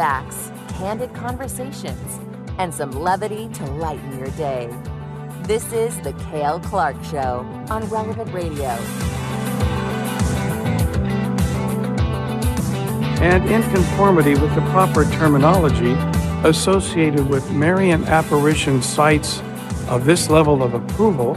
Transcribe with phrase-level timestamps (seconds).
[0.00, 2.20] facts, candid conversations,
[2.56, 4.66] and some levity to lighten your day.
[5.42, 8.70] This is The Cale Clark Show on Relevant Radio.
[13.20, 15.92] And in conformity with the proper terminology
[16.48, 19.42] associated with Marian apparition sites
[19.86, 21.34] of this level of approval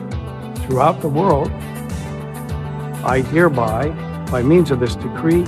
[0.59, 1.51] throughout the world,
[3.03, 3.89] I hereby,
[4.31, 5.43] by means of this decree,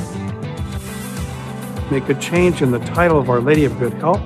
[1.92, 4.20] make a change in the title of Our Lady of Good Help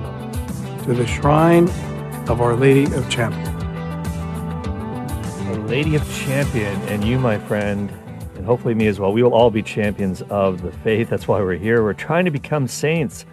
[0.84, 1.68] to the Shrine
[2.28, 3.48] of Our Lady of Champion.
[5.46, 7.90] Our Lady of Champion, and you, my friend,
[8.36, 11.10] and hopefully me as well, we will all be champions of the faith.
[11.10, 11.82] That's why we're here.
[11.82, 13.26] We're trying to become saints.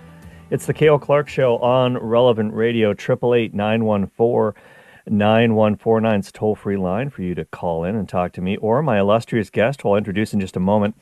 [0.50, 4.62] It's the Cale Clark Show on Relevant Radio, 888 914
[5.09, 8.81] 9149 is toll free line for you to call in and talk to me or
[8.81, 10.95] my illustrious guest, who I'll introduce in just a moment.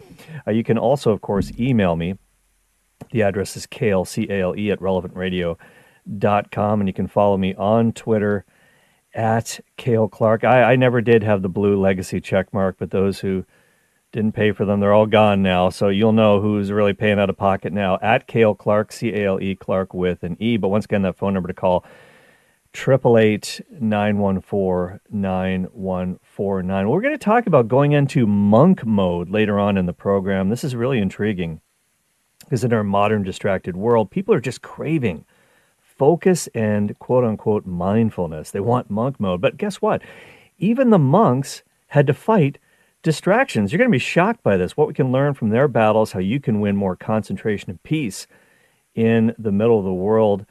[0.48, 2.16] Uh, you can also, of course, email me.
[3.12, 6.80] The address is cale, C A L E, at relevantradio.com.
[6.80, 8.46] And you can follow me on Twitter
[9.14, 10.44] at Cale Clark.
[10.44, 13.46] I, I never did have the blue legacy check mark, but those who
[14.12, 15.70] didn't pay for them, they're all gone now.
[15.70, 19.26] So you'll know who's really paying out of pocket now at Cale Clark, C A
[19.26, 20.58] L E Clark with an E.
[20.58, 21.86] But once again, that phone number to call
[22.72, 26.90] triple eight nine one four nine one four nine.
[26.90, 30.50] We're going to talk about going into monk mode later on in the program.
[30.50, 31.62] This is really intriguing
[32.46, 35.26] because in our modern distracted world, people are just craving
[35.80, 38.52] focus and quote unquote mindfulness.
[38.52, 39.42] They want monk mode.
[39.42, 40.02] But guess what?
[40.58, 42.58] Even the monks had to fight
[43.04, 43.72] distractions.
[43.72, 44.76] You're going to be shocked by this.
[44.76, 48.28] What we can learn from their battles, how you can win more concentration and peace
[48.96, 50.46] in the middle of the world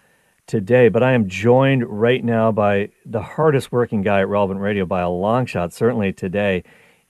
[0.47, 0.89] today.
[0.89, 5.01] But I am joined right now by the hardest working guy at Relevant Radio by
[5.01, 6.63] a long shot, certainly today.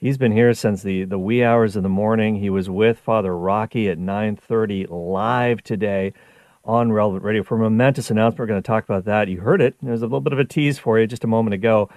[0.04, 2.36] He's been here since the, the wee hours of the morning.
[2.36, 6.12] He was with Father Rocky at 9:30 live today
[6.62, 8.40] on Relevant Radio for a momentous announcement.
[8.40, 9.28] We're going to talk about that.
[9.28, 9.76] You heard it.
[9.80, 11.88] There's a little bit of a tease for you just a moment ago.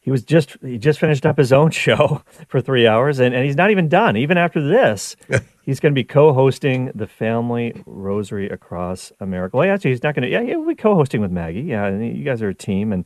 [0.00, 3.44] He was just he just finished up his own show for three hours, and, and
[3.44, 4.16] he's not even done.
[4.16, 5.14] Even after this,
[5.66, 9.58] he's going to be co-hosting the Family Rosary Across America.
[9.58, 10.30] Well, actually, he's not going to.
[10.30, 11.60] Yeah, he'll be co-hosting with Maggie.
[11.60, 13.04] Yeah, you guys are a team, and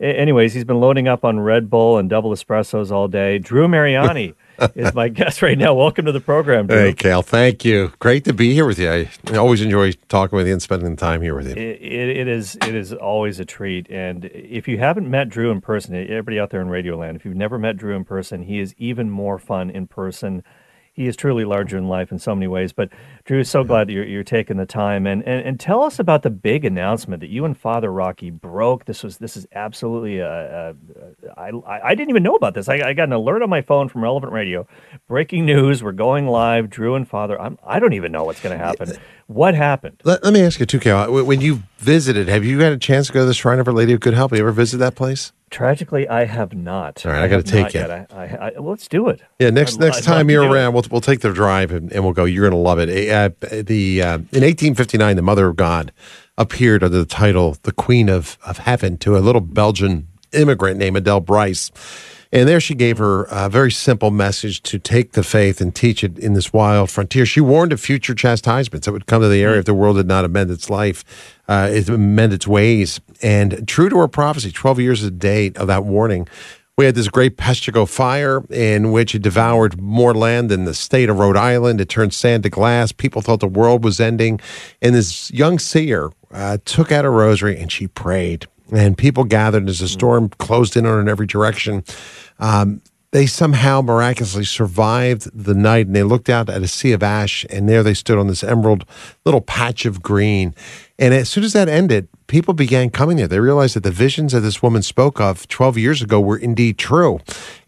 [0.00, 3.38] anyways, he's been loading up on Red Bull and double espressos all day.
[3.38, 4.34] Drew Mariani
[4.74, 5.74] is my guest right now.
[5.74, 6.76] Welcome to the program, Drew.
[6.76, 7.22] Hey, Cale.
[7.22, 7.92] Thank you.
[7.98, 8.90] Great to be here with you.
[8.90, 11.54] I always enjoy talking with you and spending time here with you.
[11.54, 13.88] It, it, it is it is always a treat.
[13.90, 17.24] And if you haven't met Drew in person, eh, everybody out there in Radioland, if
[17.24, 20.42] you've never met Drew in person, he is even more fun in person
[20.94, 22.72] he is truly larger in life in so many ways.
[22.72, 22.88] But
[23.24, 26.22] Drew, so glad that you're, you're taking the time and, and and tell us about
[26.22, 28.84] the big announcement that you and Father Rocky broke.
[28.84, 30.74] This was this is absolutely a, a,
[31.34, 32.68] a I, I didn't even know about this.
[32.68, 34.66] I, I got an alert on my phone from Relevant Radio,
[35.08, 35.82] breaking news.
[35.82, 36.68] We're going live.
[36.68, 37.40] Drew and Father.
[37.40, 38.92] I'm I don't even know what's going to happen.
[39.26, 40.02] What happened?
[40.04, 40.98] Let, let me ask you too, Cale.
[40.98, 43.66] Uh, when you visited, have you had a chance to go to the Shrine of
[43.66, 44.32] Our Lady of Good Help?
[44.32, 45.32] Have you ever visited that place?
[45.50, 47.06] Tragically, I have not.
[47.06, 47.80] All right, I, I got to take you.
[47.80, 49.22] I, I, I, let's do it.
[49.38, 52.12] Yeah, next next I'd time you're around, we'll we'll take the drive and, and we'll
[52.12, 52.24] go.
[52.24, 52.88] You're going to love it.
[53.14, 55.92] Uh, the uh, in 1859, the Mother of God
[56.36, 60.96] appeared under the title "the Queen of of Heaven" to a little Belgian immigrant named
[60.96, 61.70] Adele Brise.
[62.34, 66.02] And there she gave her a very simple message to take the faith and teach
[66.02, 67.24] it in this wild frontier.
[67.24, 70.08] She warned of future chastisements that would come to the area if the world did
[70.08, 71.04] not amend its life,
[71.46, 73.00] uh, amend its ways.
[73.22, 76.26] And true to her prophecy, 12 years of date of that warning,
[76.76, 81.08] we had this great Peshtigo fire in which it devoured more land than the state
[81.08, 81.80] of Rhode Island.
[81.80, 82.90] It turned sand to glass.
[82.90, 84.40] People thought the world was ending.
[84.82, 88.46] And this young seer uh, took out a rosary and she prayed.
[88.72, 91.84] And people gathered as the storm closed in on her in every direction.
[92.40, 97.04] Um, they somehow miraculously survived the night and they looked out at a sea of
[97.04, 98.84] ash and there they stood on this emerald
[99.24, 100.52] little patch of green
[100.98, 103.28] and as soon as that ended people began coming there.
[103.28, 106.78] They realized that the visions that this woman spoke of 12 years ago were indeed
[106.78, 107.20] true.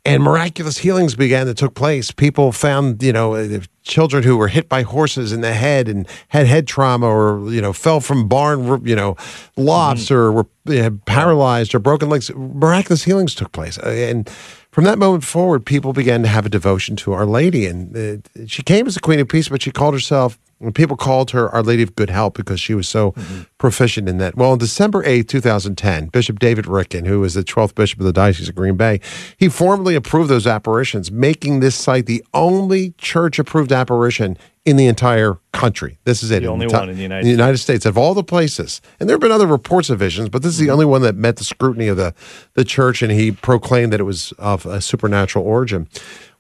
[0.04, 2.10] And miraculous healings began that took place.
[2.12, 6.06] People found you know uh, children who were hit by horses in the head and
[6.28, 9.16] had head trauma or you know fell from barn you know
[9.56, 10.14] lofts mm-hmm.
[10.14, 12.30] or were you know, paralyzed or broken legs.
[12.34, 13.78] Miraculous healings took place.
[13.78, 14.28] Uh, and
[14.70, 17.66] from that moment forward, people began to have a devotion to Our Lady.
[17.66, 20.96] And uh, she came as the Queen of Peace, but she called herself, and people
[20.96, 23.42] called her Our Lady of Good Help because she was so mm-hmm.
[23.58, 24.36] proficient in that.
[24.36, 28.12] Well, on December 8th, 2010, Bishop David Ricken, who was the 12th Bishop of the
[28.12, 29.00] Diocese of Green Bay,
[29.36, 34.86] he formally approved those apparitions, making this site the only church approved apparition in the
[34.88, 35.96] entire country.
[36.04, 36.40] This is it.
[36.40, 37.66] The only one in the United, in the United States.
[37.66, 37.86] States.
[37.86, 40.58] Of all the places, and there have been other reports of visions, but this is
[40.58, 40.72] the mm-hmm.
[40.72, 42.14] only one that met the scrutiny of the,
[42.54, 45.88] the church, and he proclaimed that it was of a supernatural origin.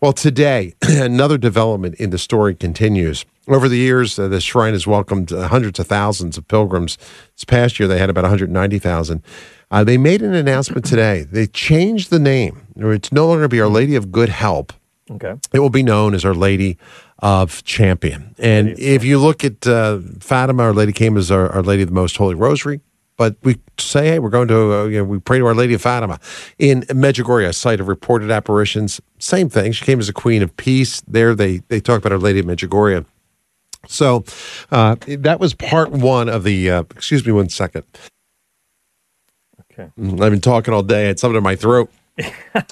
[0.06, 3.24] Well, today, another development in the story continues.
[3.48, 6.96] Over the years, uh, the shrine has welcomed uh, hundreds of thousands of pilgrims.
[7.34, 9.22] This past year, they had about 190,000.
[9.68, 11.24] Uh, they made an announcement today.
[11.24, 12.68] They changed the name.
[12.76, 14.72] It's no longer be Our Lady of Good Help.
[15.10, 15.34] Okay.
[15.52, 16.78] It will be known as Our Lady
[17.18, 18.36] of Champion.
[18.38, 21.88] And if you look at uh, Fatima, Our Lady came as our, our Lady of
[21.88, 22.80] the Most Holy Rosary.
[23.16, 25.74] But we say, hey, we're going to, uh, you know, we pray to Our Lady
[25.74, 26.20] of Fatima.
[26.58, 29.72] In Medjugorje, a site of reported apparitions, same thing.
[29.72, 31.00] She came as a Queen of Peace.
[31.02, 33.06] There, they they talk about Our Lady of Medjugorje.
[33.88, 34.24] So
[34.70, 36.70] uh, that was part one of the.
[36.70, 37.84] Uh, excuse me, one second.
[39.72, 39.90] Okay.
[39.98, 41.04] Mm, I've been talking all day.
[41.04, 41.90] I had something in my throat.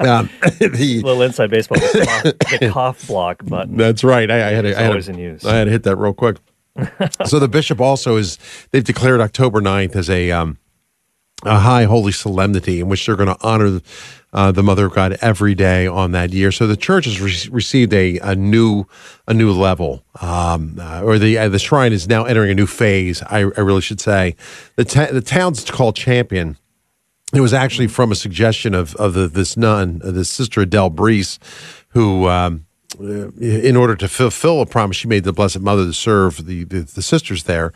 [0.00, 1.79] um, the, little inside baseball.
[1.79, 3.76] The cough, the cough block button.
[3.76, 4.31] That's right.
[4.31, 4.64] I, I had.
[4.64, 5.44] It's I had always in use.
[5.44, 6.38] I had to hit that real quick.
[7.25, 8.38] so the bishop also is.
[8.71, 10.59] They've declared October 9th as a um,
[11.44, 13.81] a high holy solemnity in which they're going to honor
[14.32, 16.50] uh, the Mother of God every day on that year.
[16.50, 18.87] So the church has re- received a, a new
[19.29, 22.67] a new level, um, uh, or the uh, the shrine is now entering a new
[22.67, 23.23] phase.
[23.23, 24.35] I, I really should say
[24.76, 26.56] the the town's called Champion.
[27.32, 31.38] It was actually from a suggestion of of the, this nun, this sister Adele Brise,
[31.91, 32.29] who.
[32.29, 32.63] Um,
[33.00, 36.64] uh, in order to fulfill a promise she made the Blessed Mother to serve the,
[36.64, 37.73] the, the sisters there,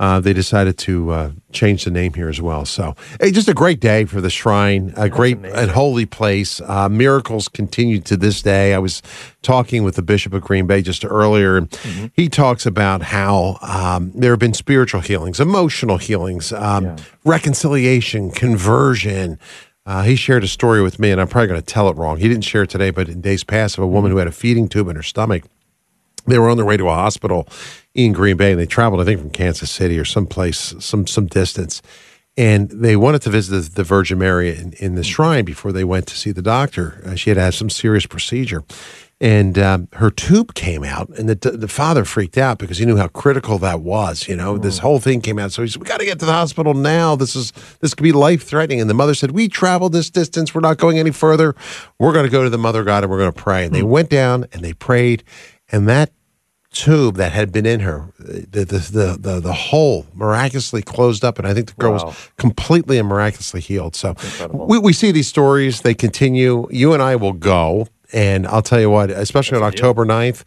[0.00, 2.64] uh, they decided to uh, change the name here as well.
[2.64, 6.58] So, hey, just a great day for the shrine, a great and holy place.
[6.62, 8.72] Uh, miracles continue to this day.
[8.72, 9.02] I was
[9.42, 14.10] talking with the Bishop of Green Bay just earlier, and he talks about how um,
[14.14, 19.38] there have been spiritual healings, emotional healings, um, reconciliation, conversion.
[19.90, 22.18] Uh, he shared a story with me, and I'm probably going to tell it wrong.
[22.18, 24.32] He didn't share it today, but in days past, of a woman who had a
[24.32, 25.42] feeding tube in her stomach.
[26.28, 27.48] They were on their way to a hospital
[27.92, 31.26] in Green Bay, and they traveled, I think, from Kansas City or someplace, some some
[31.26, 31.82] distance.
[32.36, 36.06] And they wanted to visit the, Virgin Mary in, in the shrine before they went
[36.06, 37.02] to see the doctor.
[37.04, 38.62] Uh, she had had some serious procedure,
[39.22, 42.96] and um, her tube came out, and the the father freaked out because he knew
[42.96, 44.26] how critical that was.
[44.28, 46.26] You know, this whole thing came out, so he said, "We got to get to
[46.26, 47.16] the hospital now.
[47.16, 50.54] This is this could be life threatening." And the mother said, "We traveled this distance.
[50.54, 51.54] We're not going any further.
[51.98, 53.82] We're going to go to the Mother God and we're going to pray." And they
[53.82, 55.22] went down and they prayed,
[55.70, 56.12] and that
[56.72, 61.38] tube that had been in her, the the the the, the hole miraculously closed up,
[61.38, 62.06] and I think the girl Wow.
[62.06, 63.96] was completely and miraculously healed.
[63.96, 64.14] So
[64.52, 66.68] we, we see these stories; they continue.
[66.70, 70.44] You and I will go, and I'll tell you what, especially on October 9th,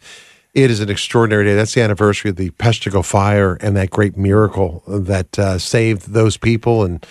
[0.54, 1.54] it is an extraordinary day.
[1.54, 6.36] That's the anniversary of the Peshtigo fire and that great miracle that uh, saved those
[6.36, 7.04] people and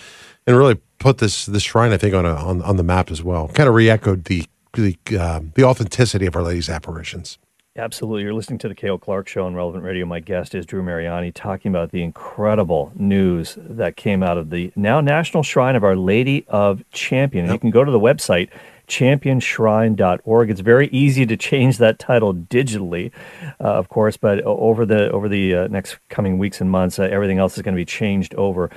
[0.46, 3.22] and really put this this shrine, I think, on a, on on the map as
[3.22, 3.48] well.
[3.48, 7.38] Kind of re-echoed the the uh, the authenticity of Our Lady's apparitions.
[7.76, 8.22] Absolutely.
[8.22, 10.06] You're listening to the Cale Clark Show on Relevant Radio.
[10.06, 14.72] My guest is Drew Mariani talking about the incredible news that came out of the
[14.76, 17.50] now National Shrine of Our Lady of Champion.
[17.50, 18.48] You can go to the website,
[18.86, 20.50] championshrine.org.
[20.50, 23.12] It's very easy to change that title digitally,
[23.60, 27.04] uh, of course, but over the over the uh, next coming weeks and months, uh,
[27.04, 28.70] everything else is going to be changed over.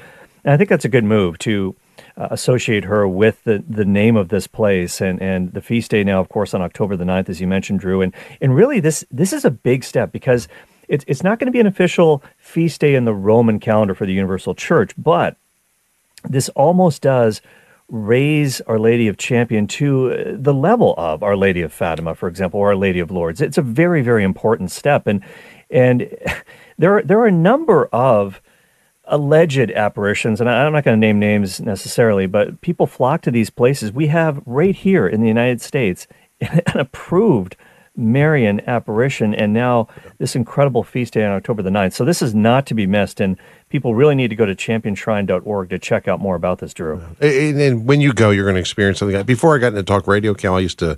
[0.43, 1.75] And I think that's a good move to
[2.17, 6.03] uh, associate her with the, the name of this place and, and the feast day
[6.03, 8.01] now, of course, on October the 9th, as you mentioned, Drew.
[8.01, 10.47] And, and really, this, this is a big step because
[10.87, 14.05] it's, it's not going to be an official feast day in the Roman calendar for
[14.05, 15.37] the Universal Church, but
[16.23, 17.41] this almost does
[17.89, 22.27] raise Our Lady of Champion to uh, the level of Our Lady of Fatima, for
[22.27, 23.41] example, or Our Lady of Lourdes.
[23.41, 25.23] It's a very, very important step, and
[25.69, 26.09] and
[26.77, 28.41] there are, there are a number of
[29.05, 33.49] alleged apparitions, and I'm not going to name names necessarily, but people flock to these
[33.49, 33.91] places.
[33.91, 36.07] We have right here in the United States
[36.41, 37.55] an approved
[37.95, 39.87] Marian apparition, and now
[40.19, 41.93] this incredible feast day on October the 9th.
[41.93, 43.37] So this is not to be missed, and
[43.69, 47.01] people really need to go to championshrine.org to check out more about this, Drew.
[47.19, 49.21] And, and when you go, you're going to experience something.
[49.23, 50.97] Before I got into talk radio, Cal, I used to,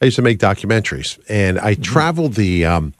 [0.00, 2.94] I used to make documentaries, and I traveled the, um,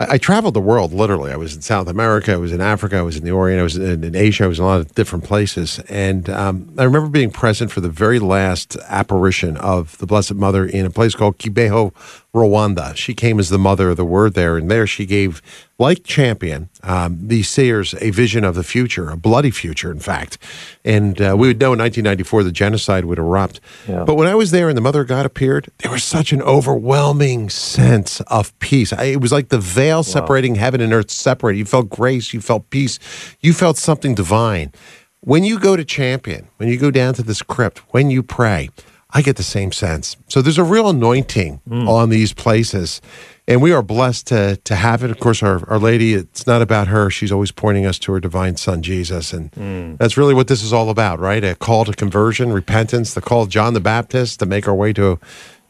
[0.00, 1.32] I, I traveled the world literally.
[1.32, 3.62] I was in South America, I was in Africa, I was in the Orient, I
[3.62, 6.84] was in, in Asia, I was in a lot of different places, and um, I
[6.84, 11.14] remember being present for the very last apparition of the Blessed Mother in a place
[11.14, 11.94] called Kibeho,
[12.34, 12.96] Rwanda.
[12.96, 15.42] She came as the mother of the word there, and there she gave,
[15.78, 20.38] like champion, um, these seers a vision of the future, a bloody future, in fact.
[20.82, 23.60] And uh, we would know in 1994 the genocide would erupt.
[23.86, 24.04] Yeah.
[24.04, 26.40] But when I was there and the Mother of God appeared, there was such an
[26.40, 28.94] overwhelming sense of peace.
[28.94, 31.58] I, it was like the veil separating heaven and earth separated.
[31.58, 32.98] You felt grace, you felt peace,
[33.40, 34.72] you felt something divine.
[35.20, 38.70] When you go to Champion, when you go down to this crypt, when you pray,
[39.14, 40.16] I get the same sense.
[40.28, 41.88] So there's a real anointing mm.
[41.88, 43.00] on these places.
[43.46, 45.10] And we are blessed to to have it.
[45.10, 47.10] Of course, our, our lady, it's not about her.
[47.10, 49.32] She's always pointing us to her divine son, Jesus.
[49.32, 49.98] And mm.
[49.98, 51.42] that's really what this is all about, right?
[51.42, 54.92] A call to conversion, repentance, the call of John the Baptist to make our way
[54.94, 55.18] to,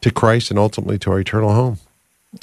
[0.02, 1.78] to Christ and ultimately to our eternal home.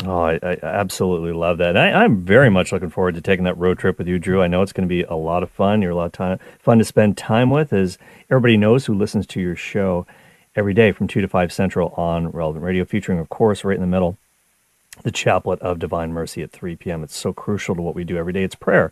[0.06, 1.70] Oh, I, I absolutely love that.
[1.70, 4.42] And I, I'm very much looking forward to taking that road trip with you, Drew.
[4.42, 5.82] I know it's going to be a lot of fun.
[5.82, 7.98] You're a lot of time, fun to spend time with, as
[8.30, 10.06] everybody knows who listens to your show
[10.60, 13.82] every day from 2 to 5 Central on Relevant Radio, featuring, of course, right in
[13.82, 14.18] the middle,
[15.04, 17.02] the Chaplet of Divine Mercy at 3 p.m.
[17.02, 18.44] It's so crucial to what we do every day.
[18.44, 18.92] It's prayer.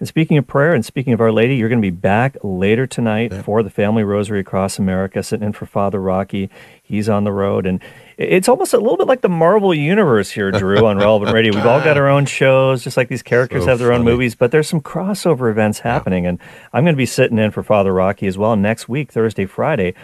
[0.00, 2.88] And speaking of prayer and speaking of Our Lady, you're going to be back later
[2.88, 3.42] tonight yeah.
[3.42, 6.50] for the Family Rosary across America, sitting in for Father Rocky.
[6.82, 7.66] He's on the road.
[7.66, 7.80] And
[8.16, 11.54] it's almost a little bit like the Marvel Universe here, Drew, on Relevant Radio.
[11.54, 14.00] We've all got our own shows, just like these characters so have their funny.
[14.00, 16.24] own movies, but there's some crossover events happening.
[16.24, 16.30] Yeah.
[16.30, 16.38] And
[16.72, 19.94] I'm going to be sitting in for Father Rocky as well next week, Thursday, Friday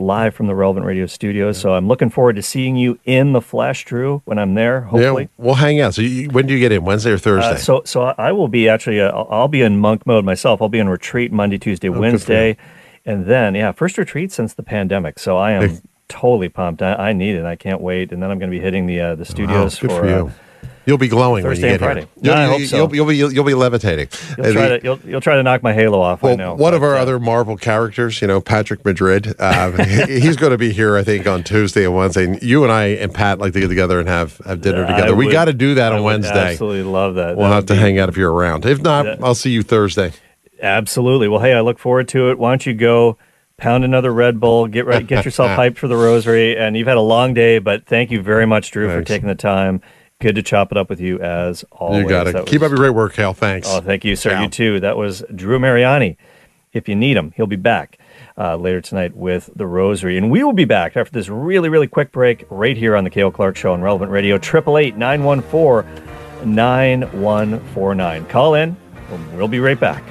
[0.00, 1.58] live from the Relevant Radio studios.
[1.58, 4.82] So I'm looking forward to seeing you in the flesh, Drew, when I'm there.
[4.82, 5.94] Hopefully, yeah, we'll hang out.
[5.94, 6.84] So you, when do you get in?
[6.84, 7.50] Wednesday or Thursday?
[7.50, 9.00] Uh, so so I will be actually.
[9.00, 10.60] Uh, I'll be in monk mode myself.
[10.62, 12.56] I'll be in retreat Monday, Tuesday, oh, Wednesday,
[13.04, 15.18] and then yeah, first retreat since the pandemic.
[15.18, 16.82] So I am totally pumped.
[16.82, 17.44] I, I, need it.
[17.44, 18.12] I can't wait.
[18.12, 20.00] And then I'm going to be hitting the uh, the studios wow, for.
[20.00, 20.30] for uh,
[20.90, 22.08] You'll be glowing Thursday when you get here.
[22.20, 22.76] You'll, no, I hope so.
[22.76, 24.08] You'll, you'll, be you'll, you'll be levitating.
[24.36, 26.20] You'll try, to, you'll, you'll try to knock my halo off.
[26.20, 26.50] Well, I know.
[26.50, 30.50] One but, of our uh, other Marvel characters, you know, Patrick Madrid, uh, he's going
[30.50, 32.24] to be here, I think, on Tuesday and Wednesday.
[32.24, 35.14] And you and I and Pat like to get together and have, have dinner together.
[35.14, 36.50] we got to do that I on Wednesday.
[36.50, 37.36] Absolutely love that.
[37.36, 38.66] We'll that have to be, hang out if you're around.
[38.66, 40.12] If not, that, I'll see you Thursday.
[40.60, 41.28] Absolutely.
[41.28, 42.38] Well, hey, I look forward to it.
[42.38, 43.16] Why don't you go?
[43.58, 46.96] pound another Red Bull, get right, get yourself hyped for the Rosary, and you've had
[46.96, 47.58] a long day.
[47.58, 48.98] But thank you very much, Drew, Thanks.
[48.98, 49.82] for taking the time.
[50.20, 52.02] Good to chop it up with you as always.
[52.02, 52.46] You got it.
[52.46, 53.32] Keep up your great work, Hal.
[53.32, 53.66] Thanks.
[53.70, 54.30] Oh, thank you, sir.
[54.30, 54.42] Cal.
[54.42, 54.80] You too.
[54.80, 56.18] That was Drew Mariani.
[56.72, 57.98] If you need him, he'll be back
[58.38, 60.16] uh, later tonight with the Rosary.
[60.18, 63.10] And we will be back after this really, really quick break right here on the
[63.10, 68.26] Cale Clark Show on Relevant Radio, 888 914 9149.
[68.26, 68.76] Call in.
[69.34, 70.04] We'll be right back.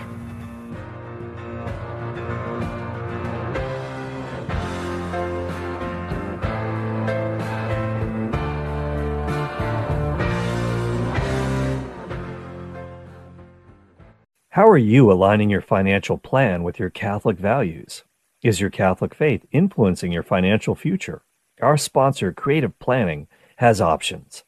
[14.59, 18.03] How are you aligning your financial plan with your Catholic values?
[18.43, 21.21] Is your Catholic faith influencing your financial future?
[21.61, 24.43] Our sponsor, Creative Planning, has options.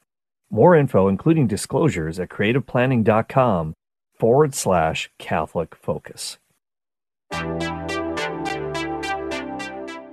[0.50, 3.74] More info, including disclosures, at creativeplanning.com
[4.20, 6.40] forward slash Catholic Focus.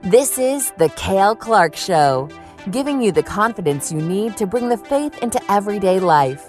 [0.02, 2.28] This is The Cale Clark Show,
[2.70, 6.48] giving you the confidence you need to bring the faith into everyday life.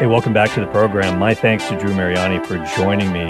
[0.00, 1.18] Hey, welcome back to the program.
[1.18, 3.20] My thanks to Drew Mariani for joining me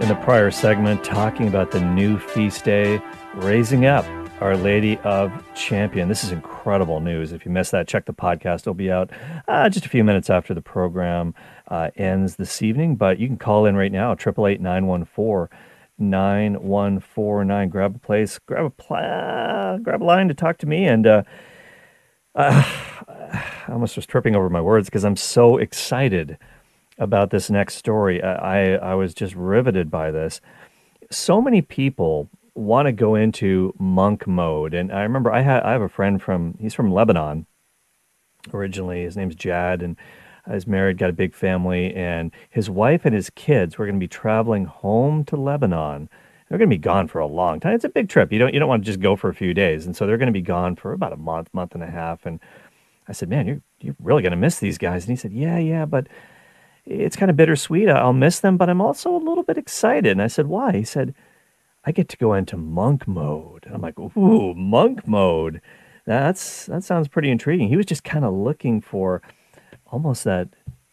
[0.00, 3.02] in the prior segment talking about the new feast day,
[3.34, 4.06] Raising Up
[4.40, 6.08] Our Lady of Champion.
[6.08, 7.32] This is incredible news.
[7.32, 8.60] If you missed that, check the podcast.
[8.60, 9.10] It'll be out
[9.46, 11.34] uh, just a few minutes after the program
[11.68, 15.58] uh, ends this evening, but you can call in right now, 888 914
[15.98, 17.68] 9149.
[17.68, 21.22] Grab a place, grab a, grab a line to talk to me, and uh,
[22.34, 22.62] uh,
[23.66, 26.38] I almost was tripping over my words because I'm so excited
[26.98, 28.22] about this next story.
[28.22, 30.40] I, I was just riveted by this.
[31.10, 35.72] So many people want to go into monk mode, and I remember I had I
[35.72, 37.46] have a friend from he's from Lebanon
[38.52, 39.02] originally.
[39.02, 39.96] His name's Jad, and
[40.50, 44.00] he's married, got a big family, and his wife and his kids were going to
[44.00, 46.08] be traveling home to Lebanon.
[46.48, 47.74] They're going to be gone for a long time.
[47.74, 48.32] It's a big trip.
[48.32, 50.18] You don't you don't want to just go for a few days, and so they're
[50.18, 52.40] going to be gone for about a month, month and a half, and
[53.08, 55.04] I said, man, you're, you're really going to miss these guys.
[55.04, 56.08] And he said, yeah, yeah, but
[56.84, 57.88] it's kind of bittersweet.
[57.88, 60.12] I'll miss them, but I'm also a little bit excited.
[60.12, 60.72] And I said, why?
[60.72, 61.14] He said,
[61.84, 63.64] I get to go into monk mode.
[63.64, 65.60] And I'm like, ooh, monk mode.
[66.04, 67.68] That's that sounds pretty intriguing.
[67.68, 69.22] He was just kind of looking for
[69.86, 70.48] almost that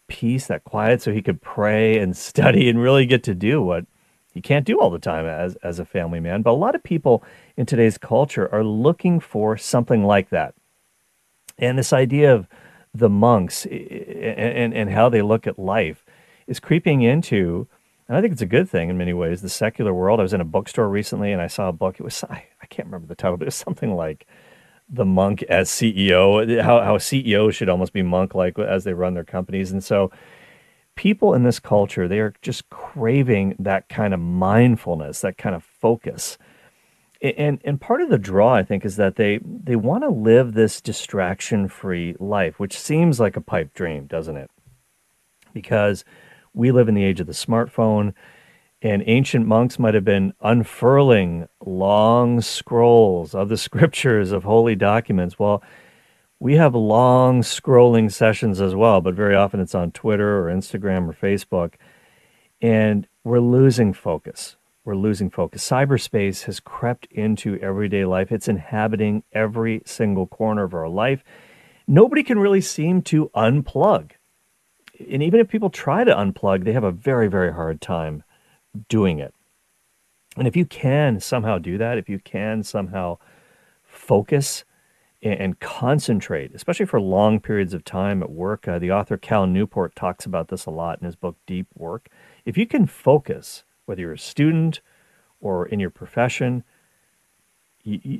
[0.08, 3.86] peace, that quiet, so he could pray and study and really get to do what
[4.32, 6.42] he can't do all the time as as a family man.
[6.42, 7.24] But a lot of people
[7.56, 10.54] in today's culture are looking for something like that.
[11.58, 12.48] And this idea of
[12.92, 16.04] the monks and, and how they look at life
[16.46, 17.66] is creeping into,
[18.08, 20.20] and I think it's a good thing in many ways, the secular world.
[20.20, 21.98] I was in a bookstore recently and I saw a book.
[21.98, 24.26] It was, I, I can't remember the title, but it was something like
[24.88, 29.14] The Monk as CEO, how, how CEOs should almost be monk like as they run
[29.14, 29.72] their companies.
[29.72, 30.10] And so,
[30.96, 35.64] people in this culture, they are just craving that kind of mindfulness, that kind of
[35.64, 36.38] focus
[37.24, 40.52] and and part of the draw i think is that they they want to live
[40.52, 44.50] this distraction free life which seems like a pipe dream doesn't it?
[45.52, 46.04] Because
[46.52, 48.12] we live in the age of the smartphone
[48.82, 55.38] and ancient monks might have been unfurling long scrolls of the scriptures of holy documents.
[55.38, 55.62] Well
[56.40, 61.08] we have long scrolling sessions as well but very often it's on twitter or instagram
[61.08, 61.74] or facebook
[62.60, 65.66] and we're losing focus we're losing focus.
[65.68, 68.30] Cyberspace has crept into everyday life.
[68.30, 71.24] It's inhabiting every single corner of our life.
[71.86, 74.12] nobody can really seem to unplug.
[74.98, 78.22] And even if people try to unplug, they have a very, very hard time
[78.88, 79.34] doing it.
[80.36, 83.18] And if you can somehow do that, if you can somehow
[83.82, 84.64] focus
[85.22, 89.96] and, concentrate, especially for long periods of time at work, uh, the author Cal Newport
[89.96, 92.08] talks about this a lot in his book Deep Work.
[92.44, 94.80] If you can focus, whether you're a student
[95.40, 96.64] or in your profession,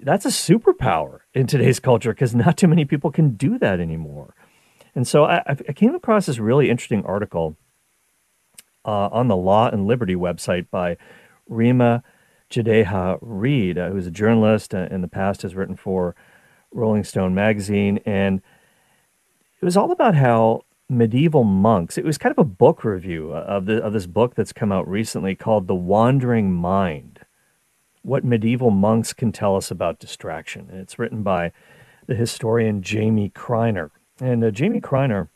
[0.03, 4.35] that's a superpower in today's culture because not too many people can do that anymore.
[4.95, 7.57] And so I, I came across this really interesting article
[8.85, 10.97] uh, on the Law and Liberty website by
[11.51, 12.03] Reema
[12.51, 16.15] Jadeja Reed, uh, who's a journalist uh, in the past, has written for
[16.71, 17.99] Rolling Stone magazine.
[18.05, 18.43] And
[19.61, 23.45] it was all about how medieval monks, it was kind of a book review uh,
[23.47, 27.21] of, the, of this book that's come out recently called The Wandering Mind
[28.05, 30.69] what medieval monks can tell us about distraction.
[30.71, 31.53] And it's written by
[32.07, 33.91] the historian Jamie Kreiner.
[34.21, 35.29] And uh, Jamie Kreiner,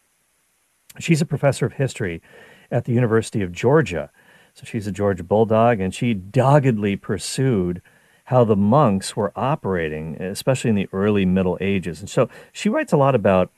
[0.99, 2.23] she's a professor of history
[2.71, 4.11] at the University of Georgia.
[4.53, 7.81] So she's a Georgia Bulldog, and she doggedly pursued
[8.25, 12.01] how the monks were operating, especially in the early Middle Ages.
[12.01, 13.51] And so she writes a lot about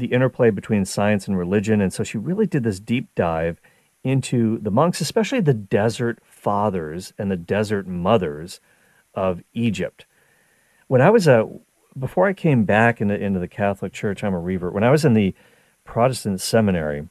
[0.00, 1.80] the interplay between science and religion.
[1.80, 3.60] And so she really did this deep dive
[4.02, 8.60] into the monks, especially the desert fathers and the desert mothers
[9.14, 10.06] of Egypt.
[10.88, 11.48] When I was a
[11.98, 14.72] before I came back into, into the Catholic Church, I'm a revert.
[14.72, 15.34] When I was in the
[15.84, 17.08] Protestant seminary,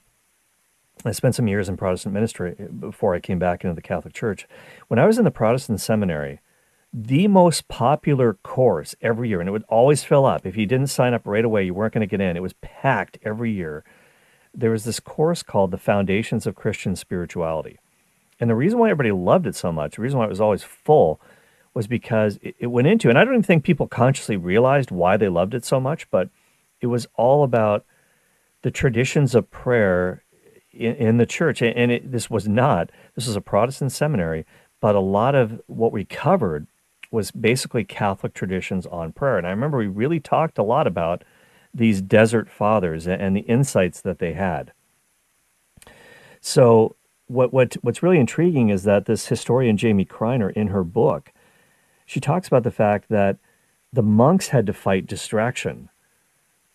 [1.06, 4.48] I spent some years in Protestant ministry before I came back into the Catholic Church.
[4.88, 6.40] When I was in the Protestant seminary,
[6.92, 10.46] the most popular course every year, and it would always fill up.
[10.46, 12.36] If you didn't sign up right away, you weren't going to get in.
[12.36, 13.84] It was packed every year.
[14.54, 17.78] There was this course called The Foundations of Christian Spirituality.
[18.40, 20.64] And the reason why everybody loved it so much, the reason why it was always
[20.64, 21.22] full,
[21.76, 25.18] was because it, it went into, and I don't even think people consciously realized why
[25.18, 26.30] they loved it so much, but
[26.82, 27.86] it was all about
[28.64, 30.24] the traditions of prayer
[30.74, 31.62] in, in the church.
[31.62, 34.46] And, it, this was not, this was a Protestant seminary,
[34.82, 36.66] but a lot of what we covered
[37.12, 39.38] was basically Catholic traditions on prayer.
[39.38, 41.24] And I remember we really talked a lot about
[41.74, 44.74] these desert fathers and, the insights that they had.
[46.42, 46.96] So
[47.28, 51.32] what, what what's really intriguing is that this historian Jamie Kreiner in her book,
[52.06, 53.38] she talks about the fact that
[53.94, 55.90] the monks had to fight distraction,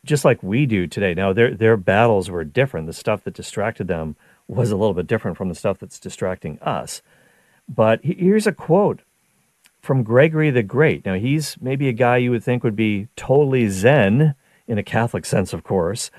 [0.05, 1.15] just like we do today.
[1.15, 2.87] Now their their battles were different.
[2.87, 4.17] The stuff that distracted them
[4.47, 7.03] was a little bit different from the stuff that's distracting us.
[7.69, 9.01] But here's a quote
[9.85, 11.05] from Gregory the Great.
[11.05, 14.35] Now he's maybe a guy you would think would be totally zen
[14.67, 16.11] in a Catholic sense, of course.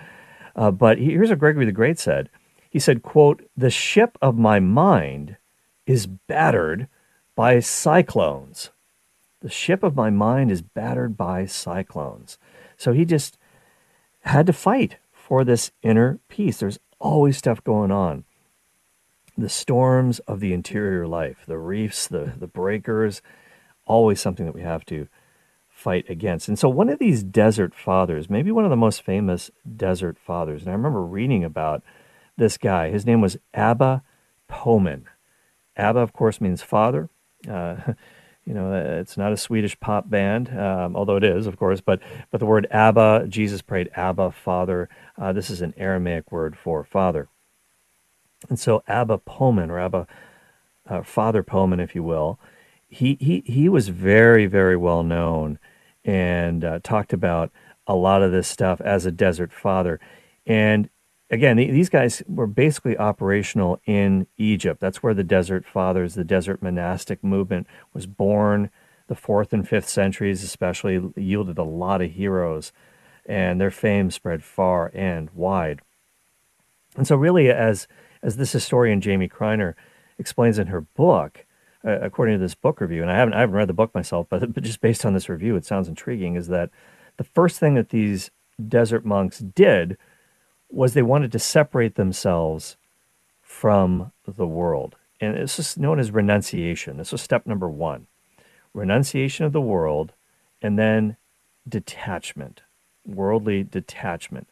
[0.55, 2.29] Uh, but here's what Gregory the Great said.
[2.69, 5.37] He said, quote, the ship of my mind
[5.87, 6.87] is battered
[7.35, 8.69] by cyclones.
[9.41, 12.37] The ship of my mind is battered by cyclones.
[12.77, 13.37] So he just
[14.21, 16.59] had to fight for this inner peace.
[16.59, 18.25] There's always stuff going on.
[19.37, 23.21] The storms of the interior life, the reefs, the, the breakers,
[23.85, 25.07] always something that we have to
[25.69, 26.47] fight against.
[26.47, 30.61] And so, one of these desert fathers, maybe one of the most famous desert fathers,
[30.61, 31.83] and I remember reading about
[32.37, 32.89] this guy.
[32.89, 34.03] His name was Abba
[34.47, 35.05] Poemen.
[35.77, 37.09] Abba, of course, means father.
[37.49, 37.75] Uh,
[38.45, 41.81] you know, it's not a Swedish pop band, um, although it is, of course.
[41.81, 41.99] But
[42.31, 44.89] but the word Abba, Jesus prayed Abba, Father.
[45.17, 47.27] Uh, this is an Aramaic word for father.
[48.49, 50.07] And so Abba Poemen, or Abba
[50.87, 52.39] uh, Father Poemen, if you will,
[52.87, 55.59] he he he was very very well known
[56.03, 57.51] and uh, talked about
[57.87, 59.99] a lot of this stuff as a desert father.
[60.45, 60.89] And
[61.29, 64.79] again, these guys were basically operational in Egypt.
[64.79, 68.69] That's where the Desert Fathers, the Desert monastic movement, was born.
[69.07, 72.71] The fourth and fifth centuries, especially, yielded a lot of heroes,
[73.27, 75.81] and their fame spread far and wide.
[76.97, 77.87] And so, really, as
[78.23, 79.75] as this historian Jamie Kreiner
[80.17, 81.44] explains in her book,
[81.85, 84.27] uh, according to this book review, and I haven't I haven't read the book myself,
[84.29, 86.35] but, but just based on this review, it sounds intriguing.
[86.35, 86.69] Is that
[87.17, 88.31] the first thing that these
[88.67, 89.97] desert monks did
[90.69, 92.77] was they wanted to separate themselves
[93.41, 94.95] from the world.
[95.21, 96.97] And this is known as renunciation.
[96.97, 98.07] This was step number one
[98.73, 100.11] renunciation of the world,
[100.61, 101.15] and then
[101.67, 102.61] detachment,
[103.05, 104.49] worldly detachment.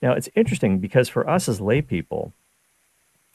[0.00, 2.32] Now, it's interesting because for us as lay people,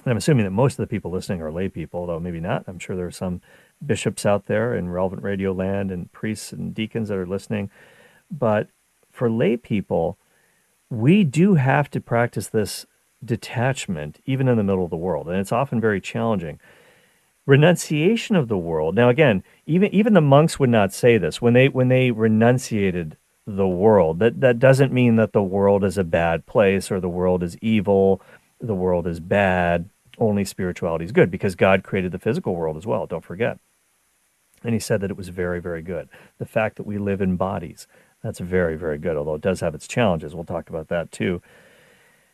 [0.06, 2.66] I'm assuming that most of the people listening are lay people, although maybe not.
[2.68, 3.42] I'm sure there are some
[3.86, 7.70] bishops out there in relevant radio land and priests and deacons that are listening.
[8.30, 8.68] But
[9.12, 10.18] for lay people,
[10.90, 12.86] we do have to practice this
[13.24, 16.60] detachment even in the middle of the world, and it's often very challenging.
[17.46, 18.96] Renunciation of the world.
[18.96, 23.18] Now, again, even even the monks would not say this when they when they renunciated
[23.46, 24.20] the world.
[24.20, 27.58] That that doesn't mean that the world is a bad place or the world is
[27.58, 28.22] evil,
[28.62, 29.90] the world is bad.
[30.18, 33.06] Only spirituality is good because God created the physical world as well.
[33.08, 33.60] Don't forget.
[34.64, 36.08] And he said that it was very, very good.
[36.38, 37.88] The fact that we live in bodies,
[38.24, 40.34] that's very, very good, although it does have its challenges.
[40.34, 41.42] We'll talk about that too.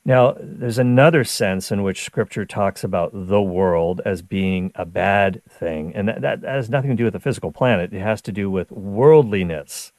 [0.05, 5.41] Now, there's another sense in which Scripture talks about the world as being a bad
[5.49, 7.93] thing, and that, that, has nothing to do with the physical planet.
[7.93, 9.91] It has to do with worldliness.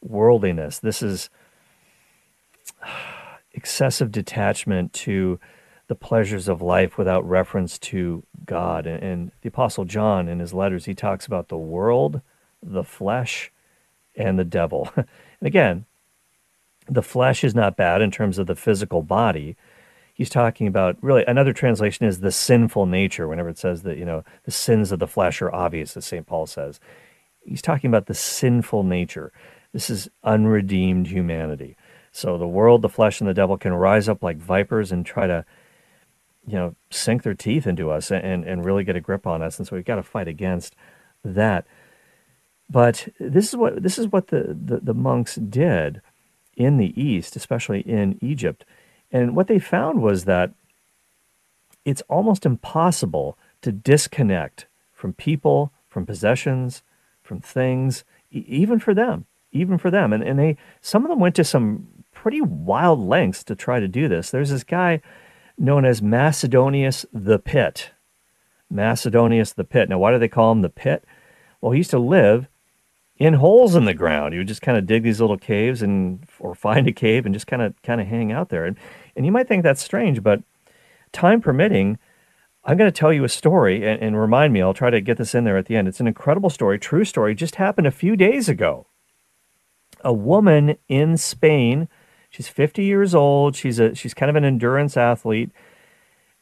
[0.00, 0.78] Worldliness.
[0.78, 1.30] This is
[3.52, 5.40] excessive detachment to
[5.86, 8.86] the pleasures of life without reference to God.
[8.86, 12.20] And, and the Apostle John, in his letters, he talks about the world,
[12.62, 13.52] the flesh,
[14.16, 14.90] and the devil.
[14.96, 15.06] and
[15.42, 15.84] again,
[16.88, 19.56] the flesh is not bad in terms of the physical body.
[20.12, 23.26] He's talking about really another translation is the sinful nature.
[23.26, 26.26] Whenever it says that you know the sins of the flesh are obvious, as Saint
[26.26, 26.78] Paul says,
[27.44, 29.32] he's talking about the sinful nature.
[29.72, 31.76] This is unredeemed humanity.
[32.12, 35.26] So the world, the flesh, and the devil can rise up like vipers and try
[35.26, 35.44] to,
[36.46, 39.58] you know, sink their teeth into us and and really get a grip on us.
[39.58, 40.74] And so we've got to fight against
[41.24, 41.66] that.
[42.70, 46.00] But this is what this is what the, the, the monks did
[46.56, 48.64] in the East, especially in Egypt.
[49.12, 50.52] And what they found was that
[51.84, 56.82] it's almost impossible to disconnect from people, from possessions,
[57.22, 60.12] from things, e- even for them, even for them.
[60.12, 63.88] And, and they, some of them went to some pretty wild lengths to try to
[63.88, 64.30] do this.
[64.30, 65.00] There's this guy
[65.58, 67.90] known as Macedonius the Pit.
[68.70, 69.88] Macedonius the Pit.
[69.88, 71.04] Now, why do they call him the Pit?
[71.60, 72.48] Well, he used to live
[73.16, 74.34] in holes in the ground.
[74.34, 77.34] You would just kind of dig these little caves and or find a cave and
[77.34, 78.64] just kind of kind of hang out there.
[78.64, 78.76] And
[79.16, 80.42] and you might think that's strange, but
[81.12, 81.98] time permitting,
[82.64, 84.60] I'm going to tell you a story and, and remind me.
[84.62, 85.86] I'll try to get this in there at the end.
[85.86, 87.34] It's an incredible story, true story.
[87.34, 88.88] Just happened a few days ago.
[90.00, 91.88] A woman in Spain.
[92.34, 93.54] She's 50 years old.
[93.54, 95.52] She's a she's kind of an endurance athlete.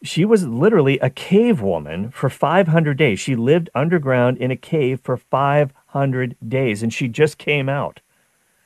[0.02, 3.20] She was literally a cave woman for 500 days.
[3.20, 6.82] She lived underground in a cave for 500 days.
[6.82, 8.00] And she just came out.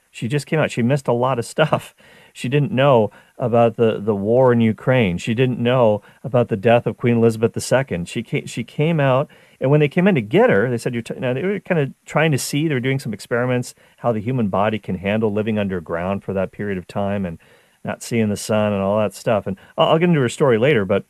[0.09, 0.71] She just came out.
[0.71, 1.93] She missed a lot of stuff.
[2.33, 3.09] She didn't know
[3.39, 5.17] about the, the war in Ukraine.
[5.17, 8.05] She didn't know about the death of Queen Elizabeth II.
[8.05, 9.27] She came, she came out,
[9.59, 11.59] and when they came in to get her, they said, You're t-, know, they were
[11.59, 14.95] kind of trying to see, they were doing some experiments, how the human body can
[14.95, 17.39] handle living underground for that period of time and
[17.83, 19.47] not seeing the sun and all that stuff.
[19.47, 21.05] And I'll, I'll get into her story later, but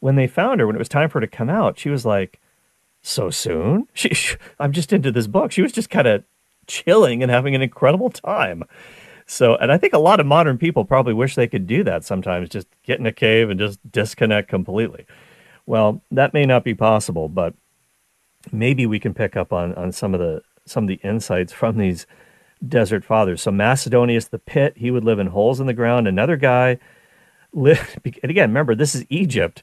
[0.00, 2.06] when they found her, when it was time for her to come out, she was
[2.06, 2.40] like,
[3.02, 3.88] so soon?
[3.94, 5.50] She, she, I'm just into this book.
[5.50, 6.24] She was just kind of
[6.66, 8.62] chilling and having an incredible time.
[9.26, 12.04] So, and I think a lot of modern people probably wish they could do that
[12.04, 15.04] sometimes, just get in a cave and just disconnect completely.
[15.66, 17.54] Well, that may not be possible, but
[18.52, 21.78] maybe we can pick up on, on some of the some of the insights from
[21.78, 22.06] these
[22.66, 23.40] desert fathers.
[23.40, 26.06] So Macedonius the pit, he would live in holes in the ground.
[26.06, 26.78] Another guy
[27.54, 29.62] lived, and again, remember this is Egypt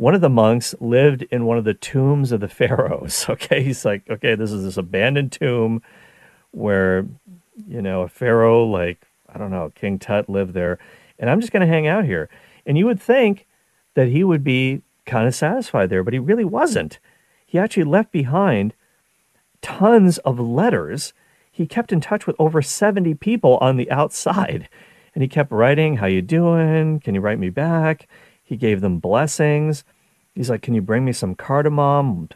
[0.00, 3.26] one of the monks lived in one of the tombs of the pharaohs.
[3.28, 5.82] Okay, he's like, okay, this is this abandoned tomb
[6.52, 7.06] where,
[7.68, 10.78] you know, a pharaoh like I don't know, King Tut lived there,
[11.18, 12.28] and I'm just going to hang out here.
[12.66, 13.46] And you would think
[13.94, 16.98] that he would be kind of satisfied there, but he really wasn't.
[17.50, 18.74] He actually left behind
[19.60, 21.12] tons of letters.
[21.50, 24.68] He kept in touch with over 70 people on the outside,
[25.14, 27.00] and he kept writing, "How you doing?
[27.00, 28.06] Can you write me back?"
[28.44, 29.84] He gave them blessings.
[30.34, 32.28] He's like, Can you bring me some cardamom?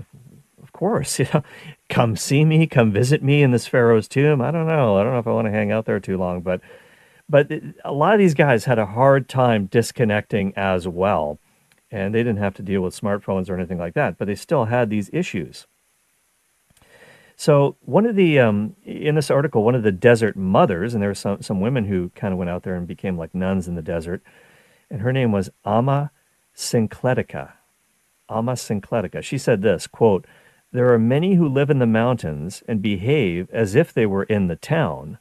[0.63, 1.43] Of course, you know,
[1.89, 4.41] come see me, come visit me in this Pharaoh's tomb.
[4.41, 4.97] I don't know.
[4.97, 6.61] I don't know if I want to hang out there too long, but
[7.29, 11.39] but uh, a lot of these guys had a hard time disconnecting as well.
[11.95, 14.65] And they didn't have to deal with smartphones or anything like that, but they still
[14.65, 15.67] had these issues.
[17.37, 21.11] So one of the um, in this article, one of the desert mothers, and there
[21.11, 23.75] were some some women who kind of went out there and became like nuns in
[23.75, 24.23] the desert
[24.91, 26.11] and her name was Amma
[26.55, 27.55] Syncletica.
[28.31, 29.23] Amma Syncletica.
[29.23, 30.25] She said this quote,
[30.73, 34.47] There are many who live in the mountains and behave as if they were in
[34.47, 35.19] the town,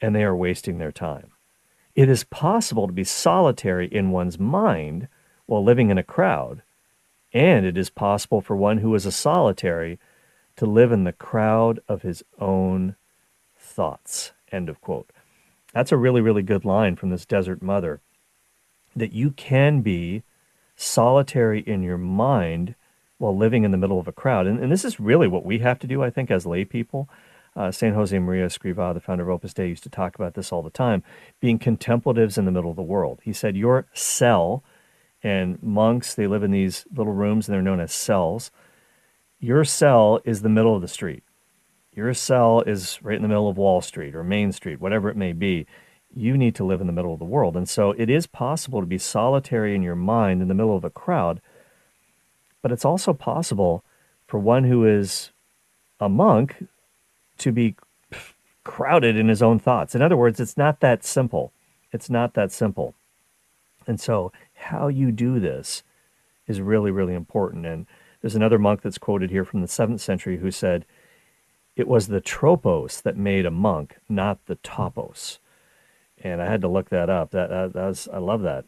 [0.00, 1.32] and they are wasting their time.
[1.94, 5.08] It is possible to be solitary in one's mind
[5.50, 6.62] while living in a crowd,
[7.32, 9.98] and it is possible for one who is a solitary
[10.54, 12.94] to live in the crowd of his own
[13.58, 14.30] thoughts.
[14.52, 15.10] End of quote.
[15.74, 18.00] That's a really, really good line from this desert mother
[18.94, 20.22] that you can be
[20.76, 22.76] solitary in your mind
[23.18, 24.46] while living in the middle of a crowd.
[24.46, 27.08] And, and this is really what we have to do, I think, as lay people.
[27.56, 27.96] Uh, St.
[27.96, 30.70] Jose Maria Escrivá, the founder of Opus Dei, used to talk about this all the
[30.70, 31.02] time
[31.40, 33.18] being contemplatives in the middle of the world.
[33.24, 34.62] He said, Your cell,
[35.22, 38.50] and monks, they live in these little rooms and they're known as cells.
[39.38, 41.22] Your cell is the middle of the street.
[41.94, 45.16] your cell is right in the middle of Wall Street or Main Street, whatever it
[45.16, 45.66] may be.
[46.14, 47.56] You need to live in the middle of the world.
[47.56, 50.84] And so it is possible to be solitary in your mind in the middle of
[50.84, 51.40] a crowd,
[52.62, 53.84] but it's also possible
[54.26, 55.30] for one who is
[56.00, 56.66] a monk
[57.38, 57.74] to be
[58.64, 59.94] crowded in his own thoughts.
[59.94, 61.52] In other words, it's not that simple.
[61.92, 62.94] It's not that simple.
[63.86, 65.82] And so, how you do this
[66.46, 67.66] is really, really important.
[67.66, 67.86] And
[68.20, 70.86] there's another monk that's quoted here from the seventh century who said,
[71.76, 75.38] It was the tropos that made a monk, not the topos.
[76.22, 77.30] And I had to look that up.
[77.30, 78.66] That, that, that was, I love that.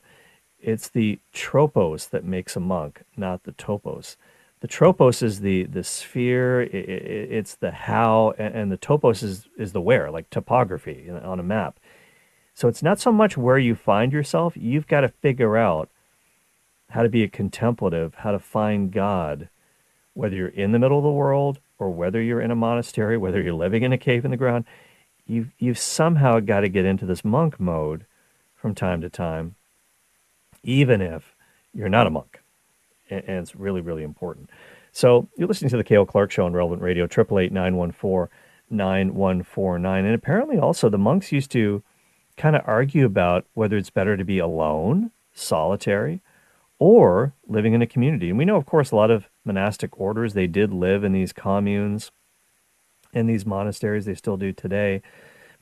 [0.59, 4.17] It's the tropos that makes a monk, not the topos
[4.63, 9.23] the tropos is the the sphere it, it, it's the how and, and, the topos
[9.23, 11.79] is is the where like topography on a map
[12.55, 15.88] so it's not so much where you find yourself you've got to figure out
[16.91, 19.49] how to be a contemplative how to find god
[20.15, 23.41] whether you're in the middle of the world or whether you're in a monastery whether
[23.41, 24.65] you're living in a cave in the ground
[25.27, 28.05] you've you've somehow got to get into this monk mode
[28.55, 29.55] from time to time
[30.62, 31.35] even if
[31.75, 32.43] you're not a monk
[33.12, 34.51] and, it's really, really important.
[34.93, 39.99] So you're listening to the Cale Clark Show on Relevant Radio, 888-914-9149.
[39.99, 41.83] And apparently also the monks used to
[42.37, 46.23] kind of argue about whether it's better to be alone, solitary,
[46.79, 48.29] or living in a community.
[48.29, 51.33] And we know, of course, a lot of monastic orders, they did live in these
[51.33, 52.11] communes,
[53.12, 54.05] in these monasteries.
[54.05, 55.03] They still do today.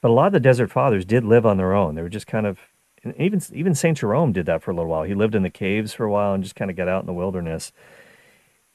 [0.00, 1.94] But a lot of the Desert Fathers did live on their own.
[1.94, 2.58] They were just kind of
[3.16, 5.04] even even Saint Jerome did that for a little while.
[5.04, 7.06] He lived in the caves for a while and just kind of got out in
[7.06, 7.72] the wilderness.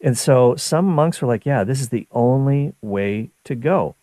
[0.01, 3.95] And so some monks were like, "Yeah, this is the only way to go."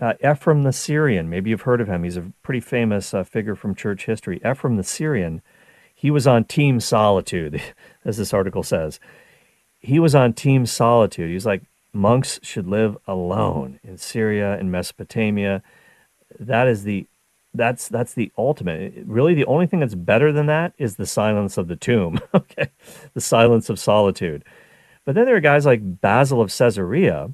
[0.00, 2.04] Uh, Ephraim the Syrian, maybe you've heard of him.
[2.04, 4.40] He's a pretty famous uh, figure from church history.
[4.48, 5.42] Ephraim the Syrian,
[5.94, 7.60] he was on Team Solitude,
[8.04, 9.00] as this article says.
[9.80, 11.30] He was on Team Solitude.
[11.30, 15.62] He's like, monks should live alone in Syria and Mesopotamia.
[16.38, 17.06] That is the
[17.54, 18.94] that's that's the ultimate.
[19.04, 22.20] Really, the only thing that's better than that is the silence of the tomb.
[22.34, 22.68] okay,
[23.14, 24.44] the silence of solitude.
[25.04, 27.30] But then there are guys like Basil of Caesarea,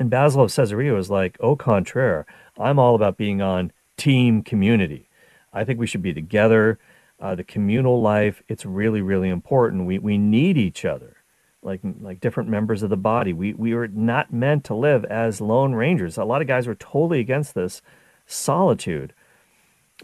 [0.00, 2.26] and Basil of Caesarea was like, "Au contraire,
[2.58, 5.08] I'm all about being on team community.
[5.52, 6.80] I think we should be together.
[7.20, 9.86] Uh, the communal life, it's really, really important.
[9.86, 11.16] We we need each other."
[11.62, 13.32] like like different members of the body.
[13.32, 16.16] We we were not meant to live as lone rangers.
[16.16, 17.82] A lot of guys were totally against this
[18.26, 19.12] solitude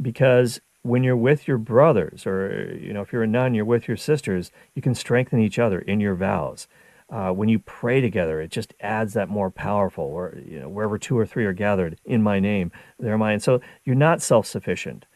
[0.00, 3.88] because when you're with your brothers or you know if you're a nun you're with
[3.88, 6.68] your sisters you can strengthen each other in your vows
[7.11, 10.99] uh, when you pray together it just adds that more powerful or you know wherever
[10.99, 15.07] two or three are gathered in my name they're mine so you're not self-sufficient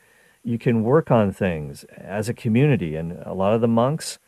[0.43, 4.19] you can work on things as a community and a lot of the monks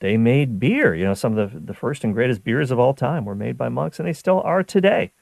[0.00, 2.94] they made beer you know some of the, the first and greatest beers of all
[2.94, 5.12] time were made by monks and they still are today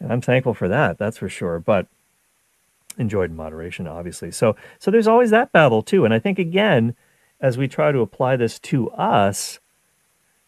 [0.00, 1.58] and I'm thankful for that, that's for sure.
[1.58, 1.86] But
[2.98, 4.30] enjoyed in moderation, obviously.
[4.30, 6.04] So so there's always that battle too.
[6.04, 6.94] And I think again,
[7.40, 9.60] as we try to apply this to us,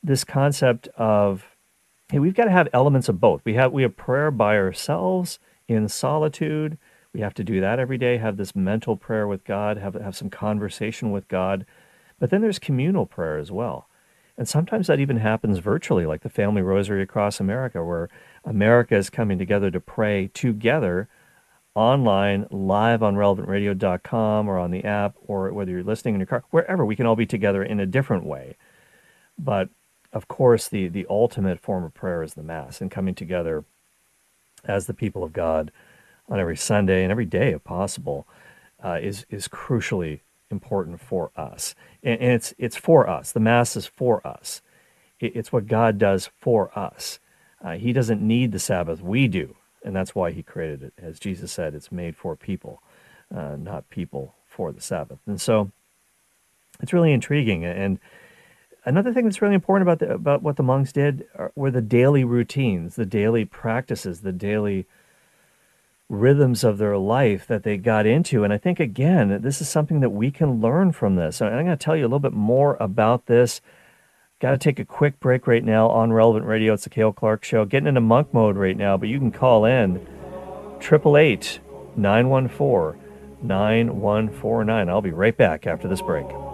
[0.02, 1.44] this concept of
[2.10, 3.42] hey, we've got to have elements of both.
[3.44, 6.78] We have we have prayer by ourselves in solitude.
[7.12, 10.16] We have to do that every day, have this mental prayer with God, have have
[10.16, 11.66] some conversation with God.
[12.18, 13.88] But then there's communal prayer as well.
[14.36, 18.08] And sometimes that even happens virtually, like the Family Rosary across America, where
[18.44, 21.08] America is coming together to pray together
[21.74, 26.44] online, live on relevantradio.com or on the app, or whether you're listening in your car,
[26.50, 28.56] wherever we can all be together in a different way.
[29.38, 29.68] But
[30.12, 33.64] of course, the, the ultimate form of prayer is the Mass and coming together
[34.64, 35.70] as the people of God
[36.28, 38.26] on every Sunday and every day, if possible,
[38.84, 40.20] uh, is, is crucially
[40.50, 41.74] important for us.
[42.02, 43.32] And, and, it's, it's for us.
[43.32, 44.62] The Mass is for us,
[45.18, 47.18] it, it's what God does for us.
[47.62, 49.02] Uh, he doesn't need the Sabbath.
[49.02, 49.54] We do.
[49.84, 50.92] And that's why he created it.
[50.98, 52.82] As Jesus said, it's made for people,
[53.34, 55.18] uh, not people for the Sabbath.
[55.26, 55.70] And so
[56.80, 57.64] it's really intriguing.
[57.64, 57.98] And
[58.84, 62.24] another thing that's really important about, the, about what the monks did were the daily
[62.24, 64.86] routines, the daily practices, the daily
[66.08, 68.42] rhythms of their life that they got into.
[68.42, 71.40] And I think, again, this is something that we can learn from this.
[71.40, 73.60] And I'm going to tell you a little bit more about this
[74.40, 76.72] Got to take a quick break right now on Relevant Radio.
[76.72, 77.66] It's the Cale Clark Show.
[77.66, 79.98] Getting into monk mode right now, but you can call in
[80.80, 81.60] 888
[81.94, 82.98] 914
[83.42, 84.88] 9149.
[84.88, 86.49] I'll be right back after this break.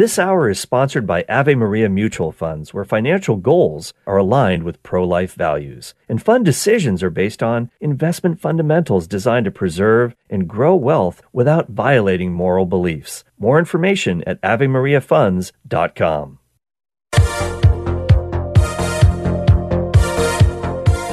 [0.00, 4.82] This hour is sponsored by Ave Maria Mutual Funds, where financial goals are aligned with
[4.82, 5.92] pro life values.
[6.08, 11.68] And fund decisions are based on investment fundamentals designed to preserve and grow wealth without
[11.68, 13.24] violating moral beliefs.
[13.38, 16.38] More information at AveMariaFunds.com.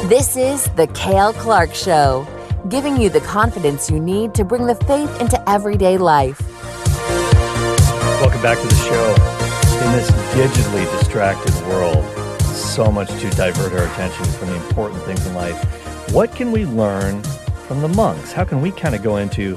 [0.08, 2.26] This is The Cale Clark Show,
[2.70, 6.57] giving you the confidence you need to bring the faith into everyday life.
[8.20, 9.12] Welcome back to the show.
[9.86, 12.04] In this digitally distracted world,
[12.42, 15.56] so much to divert our attention from the important things in life.
[16.12, 17.22] What can we learn
[17.68, 18.32] from the monks?
[18.32, 19.56] How can we kind of go into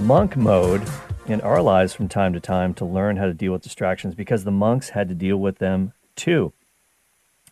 [0.00, 0.82] monk mode
[1.26, 4.16] in our lives from time to time to learn how to deal with distractions?
[4.16, 6.52] Because the monks had to deal with them too.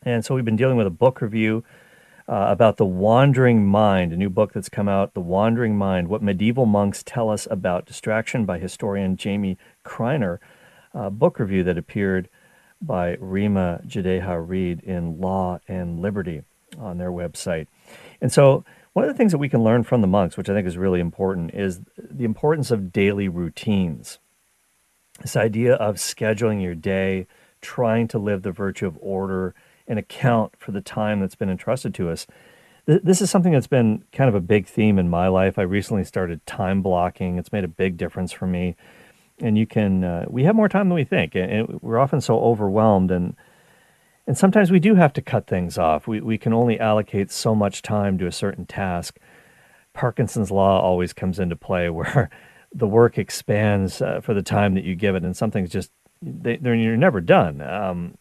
[0.03, 1.63] And so we've been dealing with a book review
[2.29, 6.23] uh, about The Wandering Mind, a new book that's come out, The Wandering Mind What
[6.23, 10.39] Medieval Monks Tell Us About Distraction by historian Jamie Kreiner,
[10.93, 12.29] a book review that appeared
[12.83, 16.43] by Rima Jadeja Reid in Law and Liberty
[16.79, 17.67] on their website.
[18.21, 20.55] And so, one of the things that we can learn from the monks, which I
[20.55, 24.19] think is really important, is the importance of daily routines.
[25.21, 27.27] This idea of scheduling your day,
[27.61, 29.55] trying to live the virtue of order,
[29.89, 32.27] and account for the time that's been entrusted to us.
[32.87, 35.59] This is something that's been kind of a big theme in my life.
[35.59, 37.39] I recently started time blocking.
[37.39, 38.77] It's made a big difference for me.
[39.41, 42.41] And you can, uh, we have more time than we think, and we're often so
[42.41, 43.11] overwhelmed.
[43.11, 43.37] And
[44.29, 46.07] and sometimes we do have to cut things off.
[46.07, 49.19] We we can only allocate so much time to a certain task.
[49.95, 52.29] Parkinson's law always comes into play, where
[52.71, 56.59] the work expands uh, for the time that you give it, and something's just they,
[56.63, 57.63] you're never done.
[57.63, 58.19] Um,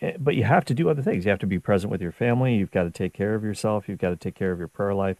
[0.00, 1.24] Eh, but you have to do other things.
[1.24, 2.54] You have to be present with your family.
[2.54, 3.88] You've got to take care of yourself.
[3.88, 5.18] You've got to take care of your prayer life.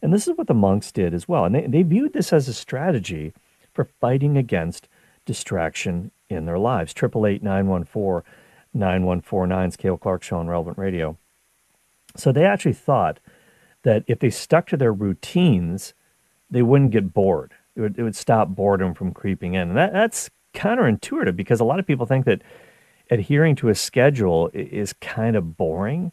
[0.00, 1.44] And this is what the monks did as well.
[1.44, 3.32] And they, they viewed this as a strategy
[3.72, 4.88] for fighting against
[5.24, 6.92] distraction in their lives.
[6.92, 8.22] 888 914
[8.74, 11.18] 9149 Cale Clark Show on Relevant Radio.
[12.16, 13.20] So they actually thought
[13.82, 15.94] that if they stuck to their routines,
[16.50, 17.52] they wouldn't get bored.
[17.74, 19.68] It would, it would stop boredom from creeping in.
[19.68, 22.42] And that, that's counterintuitive because a lot of people think that
[23.12, 26.12] adhering to a schedule is kind of boring,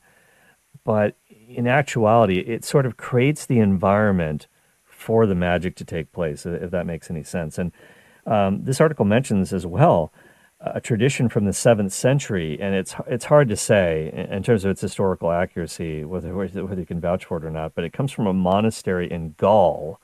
[0.83, 1.15] but
[1.47, 4.47] in actuality, it sort of creates the environment
[4.85, 7.57] for the magic to take place, if that makes any sense.
[7.57, 7.71] And
[8.25, 10.11] um, this article mentions as well
[10.61, 14.71] a tradition from the seventh century, and it's it's hard to say in terms of
[14.71, 17.75] its historical accuracy whether whether you can vouch for it or not.
[17.75, 20.01] But it comes from a monastery in Gaul,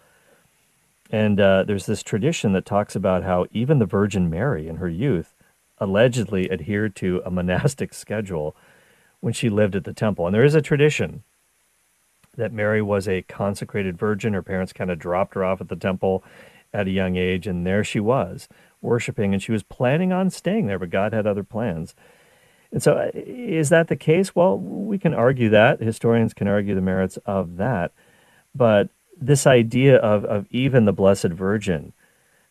[1.12, 4.88] and uh, there's this tradition that talks about how even the Virgin Mary in her
[4.90, 5.35] youth
[5.78, 8.56] allegedly adhered to a monastic schedule
[9.20, 10.26] when she lived at the temple.
[10.26, 11.24] And there is a tradition
[12.38, 14.34] that Mary was a consecrated virgin.
[14.34, 16.24] Her parents kind of dropped her off at the temple
[16.74, 18.50] at a young age, and there she was
[18.82, 21.96] worshiping, and she was planning on staying there, but God had other plans.
[22.72, 24.36] And so, uh, is that the case?
[24.36, 25.80] Well, we can argue that.
[25.80, 27.94] Historians can argue the merits of that.
[28.54, 31.94] But this idea of, of even the Blessed Virgin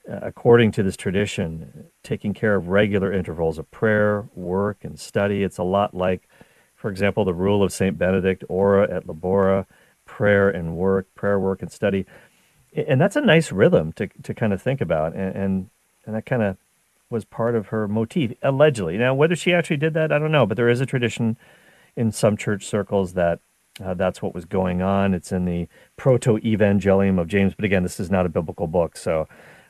[0.08, 5.42] according to this tradition, taking care of regular intervals of prayer, work, and study.
[5.42, 6.28] It's a lot like,
[6.74, 7.96] for example, the rule of St.
[7.96, 9.66] Benedict, ora et labora,
[10.04, 12.04] prayer and work, prayer, work, and study.
[12.74, 15.14] And that's a nice rhythm to, to kind of think about.
[15.14, 15.70] And, and,
[16.04, 16.56] and that kind of
[17.08, 18.98] was part of her motif, allegedly.
[18.98, 21.38] Now, whether she actually did that, I don't know, but there is a tradition
[21.96, 23.40] in some church circles that
[23.82, 25.14] uh, that's what was going on.
[25.14, 28.96] It's in the Proto Evangelium of James, but again, this is not a biblical book,
[28.96, 29.26] so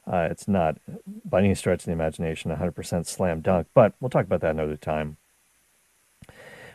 [0.06, 0.78] uh, it's not
[1.24, 4.76] by any stretch of the imagination 100% slam dunk, but we'll talk about that another
[4.76, 5.16] time.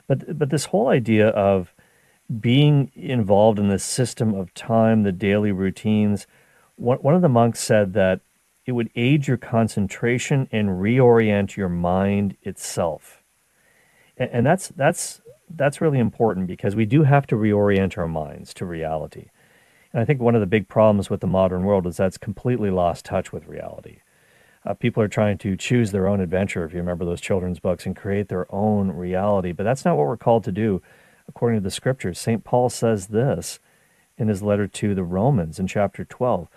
[0.08, 1.74] But but this whole idea of
[2.40, 6.28] being involved in this system of time, the daily routines.
[6.76, 8.22] One, one of the monks said that
[8.66, 13.24] it would aid your concentration and reorient your mind itself.
[14.18, 18.54] And, and that's that's that's really important because we do have to reorient our minds
[18.56, 19.30] to reality.
[19.92, 22.70] And I think one of the big problems with the modern world is that's completely
[22.70, 24.02] lost touch with reality.
[24.66, 27.86] Uh, people are trying to choose their own adventure, if you remember those children's books,
[27.86, 29.52] and create their own reality.
[29.52, 30.82] But that's not what we're called to do,
[31.28, 32.20] according to the scriptures.
[32.20, 32.44] St.
[32.44, 33.60] Paul says this
[34.18, 36.50] in his letter to the Romans in chapter 12.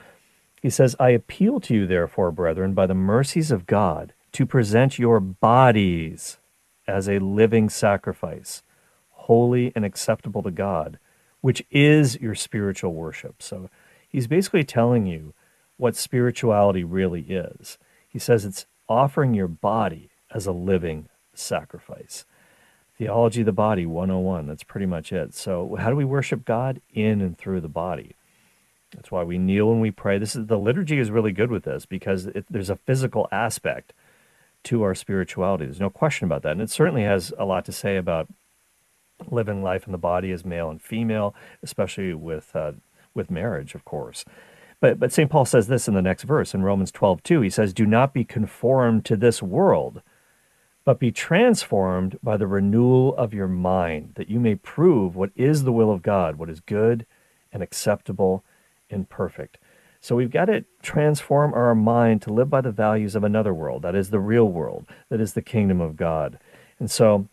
[0.61, 4.99] He says, I appeal to you, therefore, brethren, by the mercies of God, to present
[4.99, 6.39] your bodies
[6.87, 8.63] as a living sacrifice,
[9.11, 10.99] holy and acceptable to God
[11.43, 13.43] which is your spiritual worship.
[13.43, 13.69] So
[14.09, 15.35] he's basically telling you
[15.77, 17.77] what spirituality really is.
[18.09, 22.25] He says it's offering your body as a living sacrifice.
[22.97, 25.35] Theology of the Body 101, that's pretty much it.
[25.35, 26.81] So, how do we worship God?
[26.95, 28.15] In and through the body.
[28.95, 30.19] That's why we kneel and we pray.
[30.19, 33.93] This is the liturgy is really good with this because it, there's a physical aspect
[34.65, 35.65] to our spirituality.
[35.65, 36.53] There's no question about that.
[36.53, 38.29] And it certainly has a lot to say about
[39.31, 42.73] living life in the body as male and female, especially with, uh,
[43.15, 44.25] with marriage, of course.
[44.81, 45.31] But, but St.
[45.31, 47.41] Paul says this in the next verse in Romans 12, 2.
[47.41, 50.03] He says, Do not be conformed to this world,
[50.85, 55.63] but be transformed by the renewal of your mind, that you may prove what is
[55.63, 57.07] the will of God, what is good
[57.53, 58.45] and acceptable
[58.91, 59.59] and perfect.
[60.01, 63.83] So we've got to transform our mind to live by the values of another world,
[63.83, 66.41] that is the real world, that is the kingdom of God.
[66.81, 67.29] And so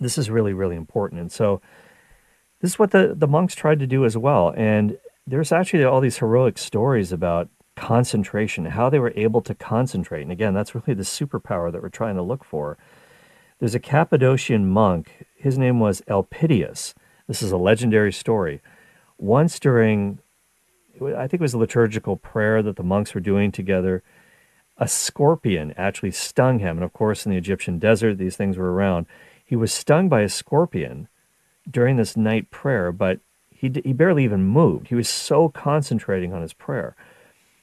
[0.00, 1.20] this is really, really important.
[1.20, 1.60] And so
[2.60, 4.52] this is what the, the monks tried to do as well.
[4.56, 10.22] And there's actually all these heroic stories about concentration, how they were able to concentrate.
[10.22, 12.76] And again, that's really the superpower that we're trying to look for.
[13.58, 16.94] There's a Cappadocian monk, his name was Elpidius.
[17.26, 18.60] This is a legendary story.
[19.18, 20.20] Once during
[21.00, 24.02] I think it was a liturgical prayer that the monks were doing together.
[24.78, 26.76] A scorpion actually stung him.
[26.76, 29.06] And of course, in the Egyptian desert, these things were around.
[29.48, 31.08] He was stung by a scorpion
[31.68, 33.20] during this night prayer, but
[33.50, 34.88] he, he barely even moved.
[34.88, 36.94] He was so concentrating on his prayer.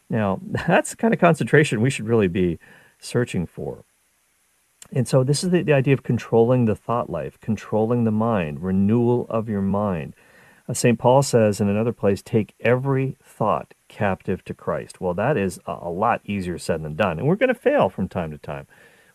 [0.10, 2.58] Now, that's the kind of concentration we should really be
[2.98, 3.84] searching for.
[4.92, 8.64] And so, this is the, the idea of controlling the thought life, controlling the mind,
[8.64, 10.16] renewal of your mind.
[10.68, 10.98] Uh, St.
[10.98, 15.00] Paul says in another place, take every thought captive to Christ.
[15.00, 17.20] Well, that is a, a lot easier said than done.
[17.20, 18.66] And we're going to fail from time to time.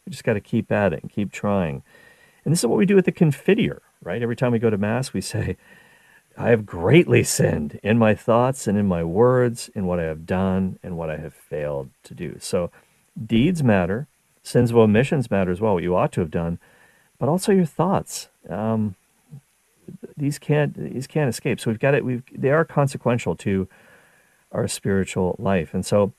[0.07, 1.83] We just got to keep at it and keep trying.
[2.45, 4.23] And this is what we do with the Confiteor, right?
[4.23, 5.57] Every time we go to Mass, we say,
[6.37, 10.27] I have greatly sinned in my thoughts and in my words, in what I have
[10.27, 12.37] done and what I have failed to do.
[12.41, 12.71] So
[13.27, 14.07] deeds matter,
[14.43, 16.59] sins of omissions matter as well, what you ought to have done,
[17.19, 18.29] but also your thoughts.
[18.49, 18.95] Um,
[20.17, 21.61] these can't these can't escape.
[21.61, 22.05] So we've got it.
[22.05, 23.69] We've they are consequential to
[24.53, 26.13] our spiritual life, and so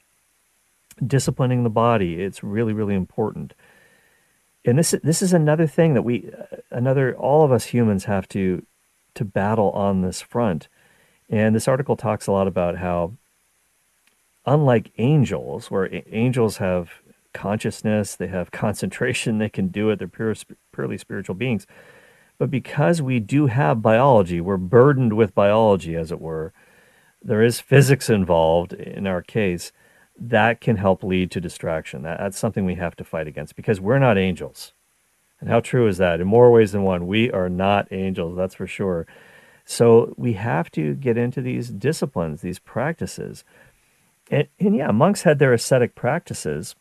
[1.05, 3.53] disciplining the body it's really really important.
[4.65, 6.29] And this this is another thing that we
[6.69, 8.65] another all of us humans have to
[9.15, 10.67] to battle on this front.
[11.29, 13.13] And this article talks a lot about how
[14.45, 16.91] unlike angels, where angels have
[17.33, 20.35] consciousness, they have concentration, they can do it, they're pure,
[20.73, 21.65] purely spiritual beings
[22.41, 26.53] but because we do have biology, we're burdened with biology, as it were,
[27.21, 29.71] there is physics involved in our case,
[30.29, 32.03] that can help lead to distraction.
[32.03, 34.73] That, that's something we have to fight against because we're not angels.
[35.39, 36.21] And how true is that?
[36.21, 39.07] In more ways than one, we are not angels, that's for sure.
[39.65, 43.43] So we have to get into these disciplines, these practices.
[44.29, 46.75] And, and yeah, monks had their ascetic practices,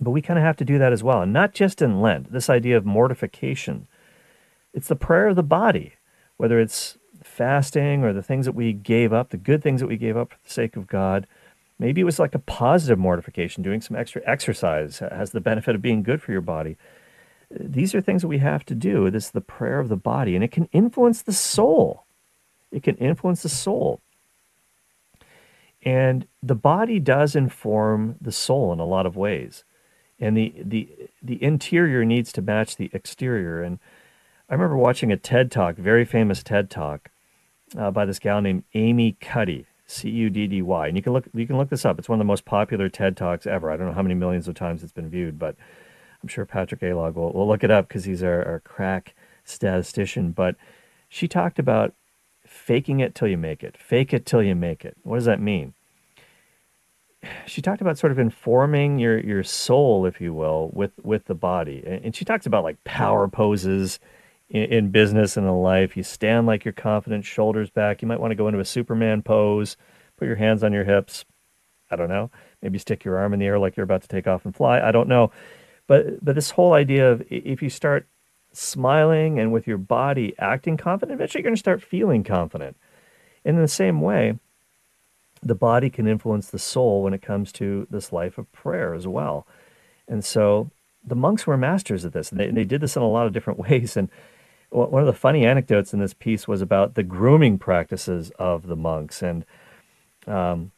[0.00, 1.22] but we kind of have to do that as well.
[1.22, 3.88] And not just in Lent, this idea of mortification
[4.76, 5.94] it's the prayer of the body,
[6.36, 9.96] whether it's fasting or the things that we gave up, the good things that we
[9.96, 11.26] gave up for the sake of God.
[11.78, 15.82] Maybe it was like a positive mortification, doing some extra exercise has the benefit of
[15.82, 16.76] being good for your body.
[17.50, 19.10] These are things that we have to do.
[19.10, 22.04] This is the prayer of the body, and it can influence the soul.
[22.72, 24.00] It can influence the soul.
[25.84, 29.62] And the body does inform the soul in a lot of ways.
[30.18, 30.88] And the, the,
[31.22, 33.62] the interior needs to match the exterior.
[33.62, 33.78] And
[34.48, 37.10] I remember watching a TED Talk, very famous TED Talk,
[37.76, 41.12] uh, by this gal named Amy Cuddy, C U D D Y, and you can
[41.12, 41.98] look you can look this up.
[41.98, 43.70] It's one of the most popular TED Talks ever.
[43.70, 45.56] I don't know how many millions of times it's been viewed, but
[46.22, 49.14] I'm sure Patrick Aylock will, will look it up because he's our, our crack
[49.44, 50.32] statistician.
[50.32, 50.56] But
[51.08, 51.94] she talked about
[52.44, 54.96] faking it till you make it, fake it till you make it.
[55.04, 55.74] What does that mean?
[57.46, 61.34] She talked about sort of informing your your soul, if you will, with with the
[61.34, 64.00] body, and she talks about like power poses
[64.48, 65.96] in, in business and in life.
[65.96, 68.02] You stand like you're confident, shoulders back.
[68.02, 69.76] You might want to go into a Superman pose,
[70.16, 71.24] put your hands on your hips.
[71.90, 72.30] I don't know.
[72.62, 74.80] Maybe stick your arm in the air like you're about to take off and fly.
[74.80, 75.30] I don't know.
[75.86, 78.08] But but this whole idea of if you start
[78.52, 82.76] smiling and with your body acting confident, eventually you're going to start feeling confident.
[83.44, 84.38] And in the same way,
[85.42, 89.06] the body can influence the soul when it comes to this life of prayer as
[89.06, 89.46] well.
[90.08, 90.70] And so
[91.04, 92.30] the monks were masters at this.
[92.30, 93.96] And they, they did this in a lot of different ways.
[93.96, 94.10] And
[94.70, 98.76] one of the funny anecdotes in this piece was about the grooming practices of the
[98.76, 99.22] monks.
[99.22, 99.44] And
[100.26, 100.72] um,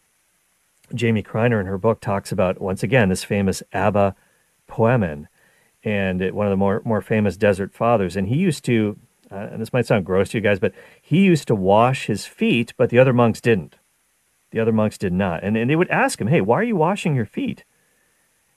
[0.94, 4.14] Jamie Kreiner in her book talks about, once again, this famous Abba
[4.66, 5.28] Poemen
[5.84, 8.16] and one of the more, more famous desert fathers.
[8.16, 8.98] And he used to,
[9.30, 12.26] uh, and this might sound gross to you guys, but he used to wash his
[12.26, 13.76] feet, but the other monks didn't.
[14.50, 15.42] The other monks did not.
[15.44, 17.64] And, and they would ask him, hey, why are you washing your feet?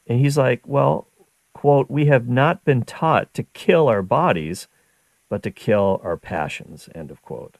[0.07, 1.07] And he's like, well,
[1.53, 4.67] quote, we have not been taught to kill our bodies
[5.31, 7.55] but to kill our passions, end of quote.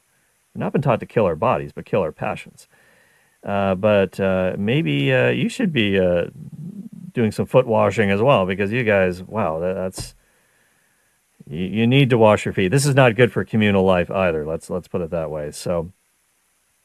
[0.52, 2.68] We've not been taught to kill our bodies, but kill our passions.
[3.42, 6.26] Uh, but uh, maybe uh, you should be uh,
[7.14, 10.14] doing some foot washing as well because you guys, wow, that, that's
[11.48, 12.68] you, you need to wash your feet.
[12.68, 14.44] This is not good for communal life either.
[14.44, 15.50] Let's let's put it that way.
[15.50, 15.92] So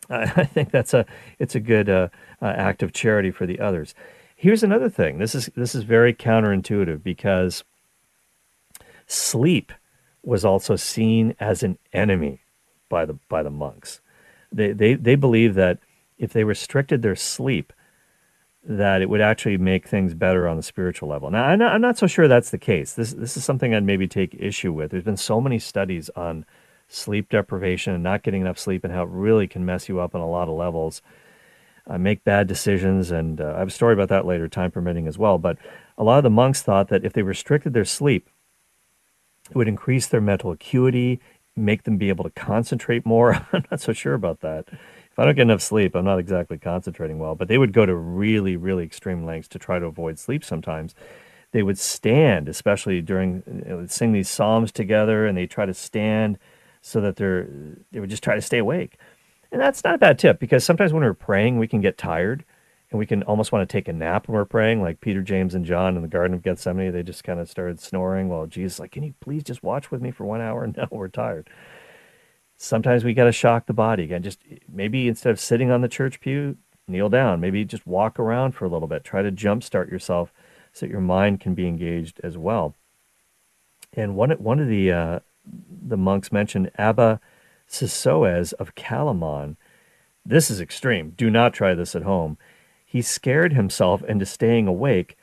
[0.10, 1.06] I, I think that's a
[1.38, 2.08] it's a good uh,
[2.42, 3.94] uh, act of charity for the others.
[4.38, 5.18] Here's another thing.
[5.18, 7.66] This is this is very counterintuitive because
[9.06, 9.74] sleep
[10.28, 12.42] was also seen as an enemy
[12.90, 14.02] by the by the monks.
[14.52, 15.80] They they they believe that
[16.18, 17.72] if they restricted their sleep,
[18.62, 21.32] that it would actually make things better on the spiritual level.
[21.32, 22.94] Now, I'm not, I'm not so sure that's the case.
[22.94, 24.92] This this is something I'd maybe take issue with.
[24.92, 26.46] There's been so many studies on
[26.90, 30.14] sleep deprivation and not getting enough sleep and how it really can mess you up
[30.14, 31.02] on a lot of levels,
[31.86, 35.08] uh, make bad decisions, and uh, I have a story about that later, time permitting
[35.08, 35.38] as well.
[35.38, 35.58] But
[35.98, 38.30] a lot of the monks thought that if they restricted their sleep,
[39.50, 41.20] it would increase their mental acuity,
[41.56, 43.34] make them be able to concentrate more.
[43.54, 44.66] I'm not so sure about that.
[44.70, 47.36] If I don't get enough sleep, I'm not exactly concentrating well.
[47.36, 50.94] But they would go to really, really extreme lengths to try to avoid sleep sometimes.
[51.52, 56.38] They would stand, especially during, would sing these psalms together and they try to stand
[56.82, 57.48] so that they're,
[57.92, 58.98] they would just try to stay awake.
[59.52, 62.44] And that's not a bad tip because sometimes when we're praying, we can get tired
[62.90, 65.54] and we can almost want to take a nap when we're praying, like Peter, James,
[65.54, 66.94] and John in the Garden of Gethsemane.
[66.94, 70.02] They just kind of started snoring while Jesus, like, can you please just watch with
[70.02, 70.68] me for one hour?
[70.78, 71.50] No, we're tired.
[72.56, 74.24] Sometimes we got to shock the body again.
[74.24, 74.40] Just
[74.72, 76.58] maybe instead of sitting on the church pew,
[76.88, 77.40] kneel down.
[77.42, 79.04] Maybe just walk around for a little bit.
[79.04, 80.32] Try to jumpstart yourself
[80.72, 82.76] so that your mind can be engaged as well.
[83.94, 87.20] And one one of the uh, the monks mentioned Abba
[87.70, 89.56] Sisoes of Calamon.
[90.26, 91.12] This is extreme.
[91.12, 92.38] Do not try this at home
[92.98, 95.16] he scared himself into staying awake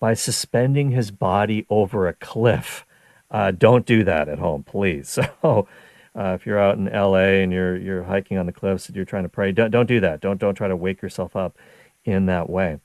[0.00, 2.86] by suspending his body over a cliff.
[3.30, 5.18] Uh, don't do that at home, please.
[5.42, 5.68] So,
[6.16, 9.04] uh, if you're out in LA and you're you're hiking on the cliffs and you're
[9.04, 10.20] trying to pray, don't don't do that.
[10.20, 11.58] Don't don't try to wake yourself up
[12.04, 12.80] in that way.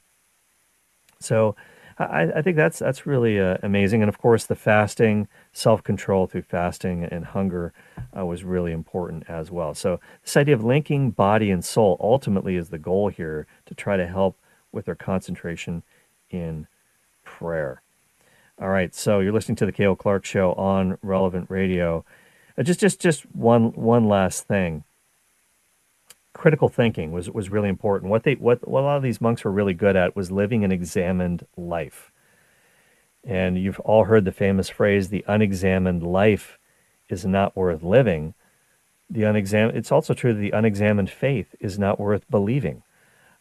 [1.19, 1.55] So,
[1.99, 4.01] I, I think that's that's really uh, amazing.
[4.01, 7.73] And of course, the fasting, self control through fasting and hunger
[8.17, 9.73] uh, was really important as well.
[9.73, 13.97] So, this idea of linking body and soul ultimately is the goal here to try
[13.97, 14.37] to help
[14.71, 15.83] with their concentration
[16.29, 16.67] in
[17.23, 17.81] prayer.
[18.61, 22.05] All right, so you're listening to the Cale Clark Show on Relevant Radio.
[22.57, 24.83] Uh, just, just, just one, one last thing.
[26.33, 28.09] Critical thinking was, was really important.
[28.09, 30.63] What they, what, what a lot of these monks were really good at was living
[30.63, 32.11] an examined life.
[33.23, 36.59] And you've all heard the famous phrase, "The unexamined life
[37.07, 38.33] is not worth living."
[39.09, 39.77] The unexamined.
[39.77, 42.83] It's also true that the unexamined faith is not worth believing.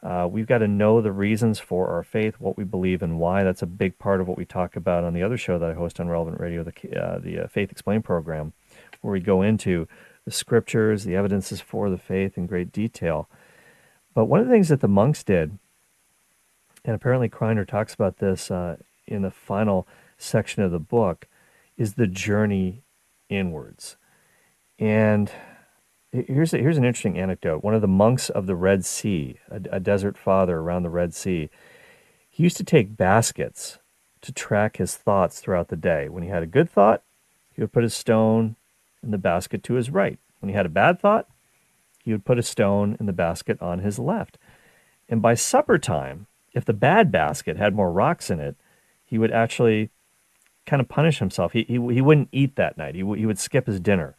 [0.02, 3.44] Uh, we've got to know the reasons for our faith, what we believe, and why.
[3.44, 5.74] That's a big part of what we talk about on the other show that I
[5.74, 8.52] host on Relevant Radio, the uh, the uh, Faith Explained program,
[9.00, 9.88] where we go into
[10.24, 13.28] the scriptures, the evidences for the faith in great detail.
[14.14, 15.58] But one of the things that the monks did,
[16.84, 19.86] and apparently Kreiner talks about this uh, in the final
[20.18, 21.26] section of the book,
[21.76, 22.82] is the journey
[23.28, 23.96] inwards.
[24.78, 25.30] And
[26.12, 27.64] Here's, a, here's an interesting anecdote.
[27.64, 31.14] One of the monks of the Red Sea, a, a desert father around the Red
[31.14, 31.48] Sea,
[32.28, 33.78] he used to take baskets
[34.20, 36.10] to track his thoughts throughout the day.
[36.10, 37.02] When he had a good thought,
[37.54, 38.56] he would put a stone
[39.02, 40.18] in the basket to his right.
[40.40, 41.28] When he had a bad thought,
[42.02, 44.38] he would put a stone in the basket on his left.
[45.08, 48.56] And by supper time, if the bad basket had more rocks in it,
[49.04, 49.90] he would actually
[50.66, 51.52] kind of punish himself.
[51.52, 54.16] He, he, he wouldn't eat that night, he, he would skip his dinner.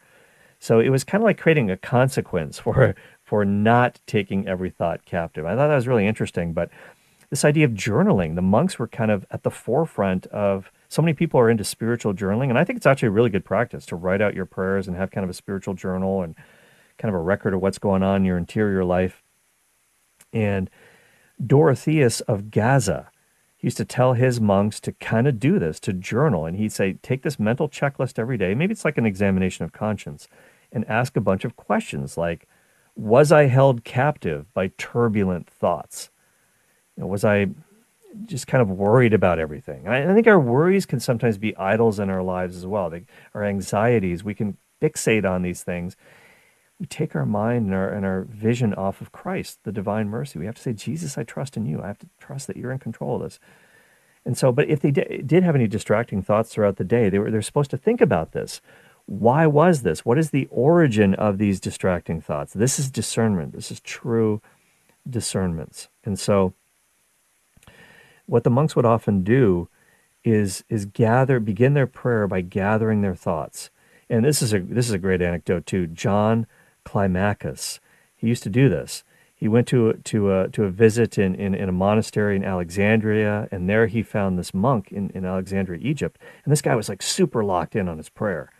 [0.58, 5.04] So it was kind of like creating a consequence for for not taking every thought
[5.06, 5.46] captive.
[5.46, 6.52] I thought that was really interesting.
[6.52, 6.70] But
[7.30, 10.70] this idea of journaling, the monks were kind of at the forefront of.
[10.94, 13.44] So many people are into spiritual journaling, and I think it's actually a really good
[13.44, 16.36] practice to write out your prayers and have kind of a spiritual journal and
[16.98, 19.20] kind of a record of what's going on in your interior life.
[20.32, 20.70] And
[21.44, 23.10] Dorotheus of Gaza
[23.58, 26.46] used to tell his monks to kind of do this, to journal.
[26.46, 28.54] And he'd say, take this mental checklist every day.
[28.54, 30.28] Maybe it's like an examination of conscience
[30.70, 32.46] and ask a bunch of questions like
[32.94, 36.10] Was I held captive by turbulent thoughts?
[36.96, 37.48] You know, was I
[38.24, 39.88] just kind of worried about everything?
[39.88, 42.92] I, I, think our worries can sometimes be idols in our lives as well.
[43.34, 45.96] Our anxieties, we can fixate on these things.
[46.78, 50.38] We take our mind and our, and our vision off of Christ, the divine mercy.
[50.38, 51.80] We have to say, Jesus, I trust in you.
[51.82, 53.38] I have to trust that you're in control of this.
[54.24, 57.30] And so, but if they did have any distracting thoughts throughout the day, they were
[57.30, 58.60] they're supposed to think about this.
[59.06, 60.04] Why was this?
[60.04, 62.54] What is the origin of these distracting thoughts?
[62.54, 63.52] This is discernment.
[63.52, 64.40] This is true
[65.08, 65.88] discernments.
[66.04, 66.54] And so
[68.26, 69.68] what the monks would often do
[70.24, 73.70] is is gather begin their prayer by gathering their thoughts.
[74.08, 75.86] And this is a this is a great anecdote too.
[75.86, 76.46] John
[76.84, 77.80] Climacus,
[78.16, 79.04] he used to do this.
[79.44, 83.46] he went to to a to a visit in, in, in a monastery in Alexandria,
[83.50, 86.18] and there he found this monk in, in Alexandria, Egypt.
[86.44, 88.50] And this guy was like super locked in on his prayer.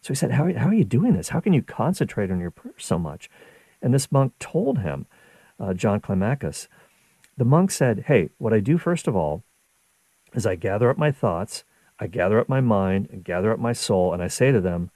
[0.00, 1.30] So he said, how, how are you doing this?
[1.30, 3.28] How can you concentrate on your prayer so much?
[3.82, 5.06] And this monk told him,
[5.58, 6.68] uh, John Climacus,
[7.38, 9.42] the monk said, Hey, what I do first of all
[10.34, 11.64] is I gather up my thoughts,
[11.98, 14.90] I gather up my mind, and gather up my soul, and I say to them,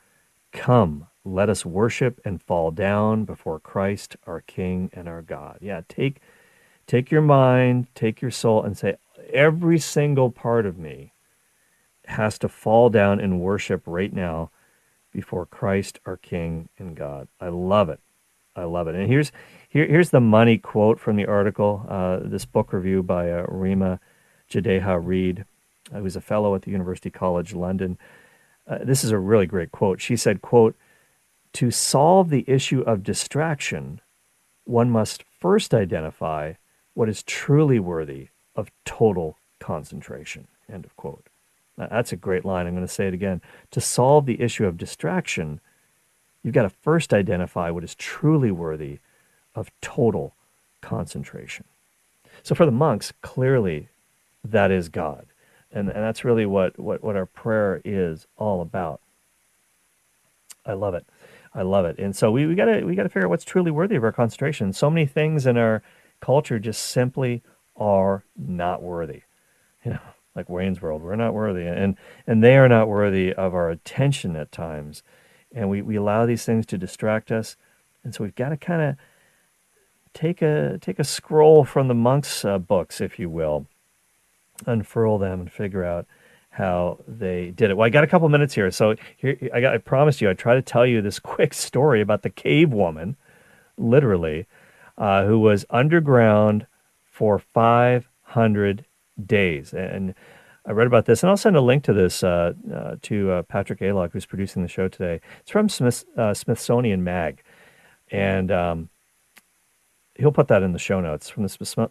[0.53, 5.59] Come, let us worship and fall down before Christ, our King and our God.
[5.61, 6.21] Yeah, take
[6.87, 8.97] take your mind, take your soul, and say,
[9.33, 11.13] every single part of me
[12.07, 14.51] has to fall down and worship right now
[15.13, 17.29] before Christ, our King and God.
[17.41, 18.01] I love it.
[18.57, 18.95] I love it.
[18.95, 19.33] And here's
[19.73, 21.87] here, here's the money quote from the article.
[21.89, 24.01] Uh, this book review by uh, Rima
[24.51, 25.47] Jadeja Reid,
[25.93, 27.97] uh, who's a fellow at the University College London.
[28.69, 30.01] Uh, this is a really great quote.
[30.01, 30.77] She said, "quote
[31.55, 34.01] to solve the issue of distraction,
[34.65, 36.55] one must first identify
[36.95, 40.49] what is truly worthy of total concentration.
[40.71, 41.29] End of quote.
[41.77, 42.67] Now, that's a great line.
[42.67, 43.41] I'm going to say it again.
[43.71, 45.61] To solve the issue of distraction,
[46.43, 48.99] you've got to first identify what is truly worthy
[49.55, 50.35] of total
[50.81, 51.65] concentration.
[52.43, 53.89] So for the monks, clearly
[54.45, 55.27] that is God.
[55.71, 59.01] And, and that's really what, what, what our prayer is all about.
[60.67, 61.07] I love it.
[61.55, 61.99] I love it.
[61.99, 64.73] And so we, we gotta we gotta figure out what's truly worthy of our concentration.
[64.73, 65.83] So many things in our
[66.21, 67.43] culture just simply
[67.77, 69.23] are not worthy.
[69.85, 70.01] You know,
[70.35, 71.97] like Wayne's World, we're not worthy, and
[72.27, 75.03] and they are not worthy of our attention at times.
[75.55, 77.57] And we, we allow these things to distract us.
[78.03, 78.97] And so we've got to kind of
[80.15, 83.67] take a take a scroll from the monks' uh, books, if you will,
[84.67, 86.07] unfurl them and figure out
[86.51, 87.77] how they did it.
[87.77, 89.75] Well, I got a couple minutes here, so here I got.
[89.75, 93.17] I promised you I'd try to tell you this quick story about the cave woman,
[93.77, 94.47] literally,
[94.99, 96.67] uh, who was underground
[97.05, 98.85] for 500
[99.27, 100.15] days, and
[100.65, 103.43] I read about this, and I'll send a link to this uh, uh, to uh,
[103.43, 105.21] Patrick Aylock, who's producing the show today.
[105.41, 107.43] It's from Smith, uh, Smithsonian Mag,
[108.11, 108.89] and um,
[110.17, 111.89] he'll put that in the show notes from the,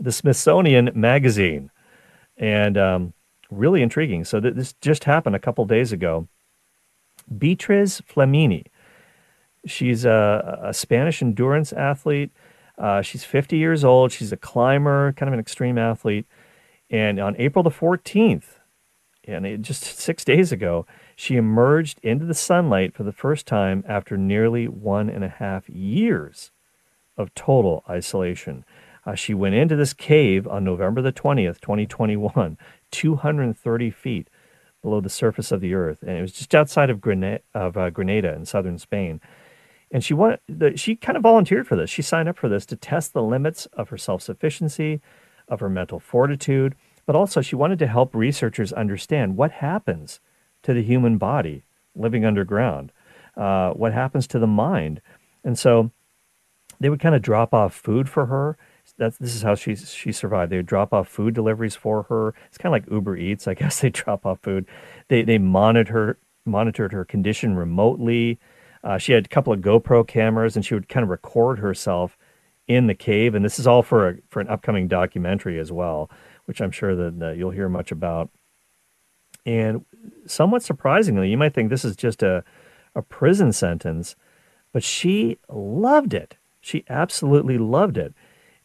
[0.00, 1.70] the Smithsonian Magazine
[2.36, 3.12] and um,
[3.50, 4.24] really intriguing.
[4.24, 6.28] So th- this just happened a couple days ago.
[7.36, 8.66] Beatriz Flamini,
[9.66, 12.30] she's a, a Spanish endurance athlete.
[12.78, 14.12] Uh, she's 50 years old.
[14.12, 16.26] She's a climber, kind of an extreme athlete.
[16.90, 18.60] And on April the 14th,
[19.24, 23.82] and it, just six days ago, she emerged into the sunlight for the first time
[23.88, 26.52] after nearly one and a half years
[27.16, 28.64] of total isolation.
[29.04, 32.58] Uh, she went into this cave on November the 20th, 2021,
[32.90, 34.28] 230 feet
[34.82, 36.02] below the surface of the earth.
[36.02, 39.20] And it was just outside of, Grenada, of uh, Granada in southern Spain.
[39.90, 41.90] And she wanted, the, she kind of volunteered for this.
[41.90, 45.00] She signed up for this to test the limits of her self sufficiency,
[45.48, 46.74] of her mental fortitude,
[47.06, 50.20] but also she wanted to help researchers understand what happens
[50.62, 51.62] to the human body
[51.94, 52.92] living underground,
[53.36, 55.00] uh, what happens to the mind.
[55.44, 55.92] And so
[56.80, 58.56] they would kind of drop off food for her
[58.98, 60.52] that's this is how she she survived.
[60.52, 62.34] They would drop off food deliveries for her.
[62.46, 63.80] It's kind of like Uber Eats, I guess.
[63.80, 64.66] They drop off food.
[65.08, 68.38] They they monitored her monitored her condition remotely.
[68.84, 72.16] Uh, she had a couple of GoPro cameras, and she would kind of record herself
[72.68, 73.34] in the cave.
[73.34, 76.08] And this is all for a, for an upcoming documentary as well,
[76.44, 78.30] which I'm sure that uh, you'll hear much about.
[79.44, 79.84] And
[80.26, 82.44] somewhat surprisingly, you might think this is just a
[82.94, 84.16] a prison sentence,
[84.72, 86.36] but she loved it.
[86.66, 88.12] She absolutely loved it.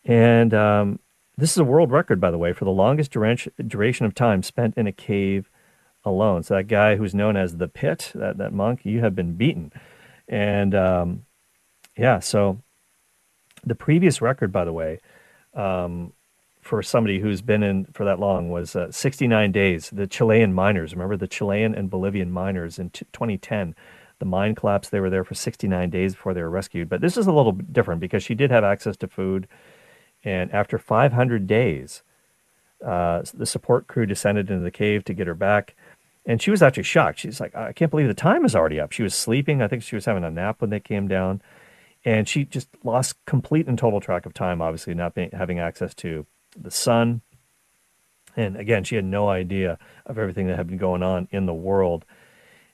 [0.04, 0.99] And um,
[1.38, 4.76] this is a world record, by the way, for the longest duration of time spent
[4.76, 5.52] in a cave
[6.04, 6.41] alone.
[6.41, 9.72] So that guy who's known as the Pit, that, that monk, you have been beaten.
[10.28, 11.26] And um,
[11.95, 12.64] yeah, so
[13.64, 14.99] the previous record, by the way,
[15.54, 16.14] um,
[16.60, 19.91] for somebody who's been in for that long was uh, 69 days.
[19.91, 23.76] The Chilean miners, remember the Chilean and Bolivian miners in t- 2010,
[24.22, 24.91] the mine collapsed.
[24.91, 26.88] They were there for 69 days before they were rescued.
[26.88, 29.47] But this is a little different because she did have access to food.
[30.24, 32.03] And after 500 days,
[32.86, 35.76] uh, the support crew descended into the cave to get her back.
[36.24, 37.19] And she was actually shocked.
[37.19, 38.91] She's like, I can't believe the time is already up.
[38.91, 39.61] She was sleeping.
[39.61, 41.41] I think she was having a nap when they came down.
[42.05, 45.95] And she just lost complete and total track of time, obviously, not being, having access
[45.95, 47.22] to the sun.
[48.38, 51.53] And again, she had no idea of everything that had been going on in the
[51.53, 52.05] world.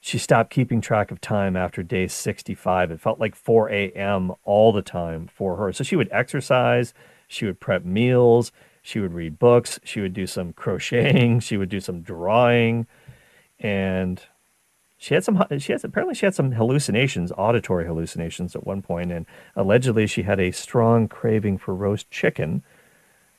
[0.08, 2.92] She stopped keeping track of time after day 65.
[2.92, 4.32] It felt like 4 a.m.
[4.46, 5.74] all the time for her.
[5.74, 6.94] So she would exercise,
[7.28, 8.54] she would prep meals.
[8.82, 9.82] She would read books.
[9.84, 11.40] She would do some crocheting.
[11.42, 12.88] She would do some drawing.
[13.60, 14.22] And
[14.98, 19.12] she had some she has apparently she had some hallucinations auditory hallucinations at one point
[19.12, 19.26] and
[19.58, 22.64] allegedly she had a strong craving for roast chicken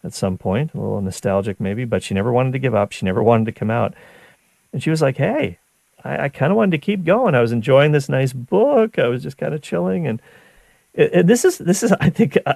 [0.04, 3.06] at some point a little nostalgic maybe but she never wanted to give up she
[3.06, 3.92] never wanted to come out
[4.72, 5.58] and she was like hey
[6.04, 7.34] i, I kind of wanted to keep going.
[7.34, 8.98] I was enjoying this nice book.
[8.98, 10.22] I was just kind of chilling and,
[10.94, 12.54] this is this is i think uh,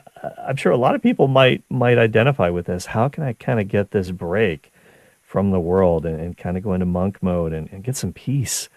[0.49, 2.87] i'm sure a lot of people might might identify with this.
[2.87, 4.73] How can i kind of get this break
[5.33, 8.13] from the world and, and kind of go into monk mode and, and get some
[8.13, 8.69] peace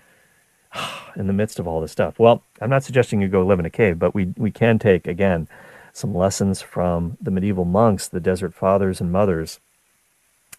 [1.18, 2.18] in the midst of all this stuff.
[2.18, 5.05] Well, I'm not suggesting you go live in a cave, but we, we can take,
[5.05, 5.49] again,
[5.91, 9.59] some lessons from the medieval monks, the desert fathers and mothers,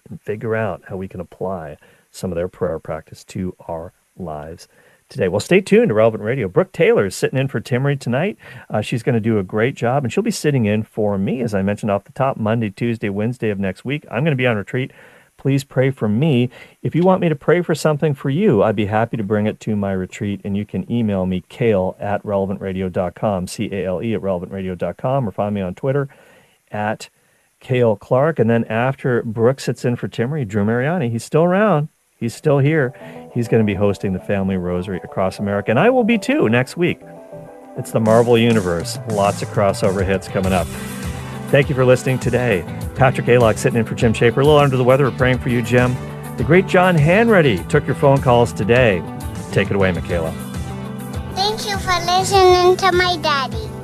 [0.09, 1.79] and figure out how we can apply
[2.17, 4.69] some of their prayer practice to our lives
[5.09, 5.29] today.
[5.29, 6.49] Well, stay tuned to Relevant Radio.
[6.49, 8.37] Brooke Taylor is sitting in for Timmerie tonight.
[8.69, 11.43] Uh, she's going to do a great job, and she'll be sitting in for me,
[11.43, 14.05] as I mentioned off the top, Monday, Tuesday, Wednesday of next week.
[14.11, 14.93] I'm going to be on retreat
[15.37, 16.51] please pray for me.
[16.83, 19.47] If you want me to pray for something for you, I'd be happy to bring
[19.47, 20.41] it to my retreat.
[20.45, 25.33] And you can email me, cale at relevantradio.com, C A L E at relevantradio.com, or
[25.33, 26.09] find me on Twitter
[26.71, 27.09] at
[27.61, 28.39] Cale Clark.
[28.39, 31.89] And then after Brooke sits in for Timmerie, Drew Mariani, he's still around.
[32.19, 32.95] He's still here.
[33.35, 35.71] He's going to be hosting the Family Rosary across America.
[35.71, 37.01] And I will be too next week.
[37.77, 38.99] It's the Marvel Universe.
[39.11, 40.67] Lots of crossover hits coming up.
[41.51, 42.65] Thank you for listening today.
[42.95, 44.41] Patrick Aylock sitting in for Jim Shaper.
[44.41, 45.05] A little under the weather.
[45.05, 45.95] We're praying for you, Jim.
[46.39, 49.03] The great John Hanreddy took your phone calls today.
[49.53, 50.33] Take it away, Michaela.
[51.35, 53.76] Thank you for listening to my daddy.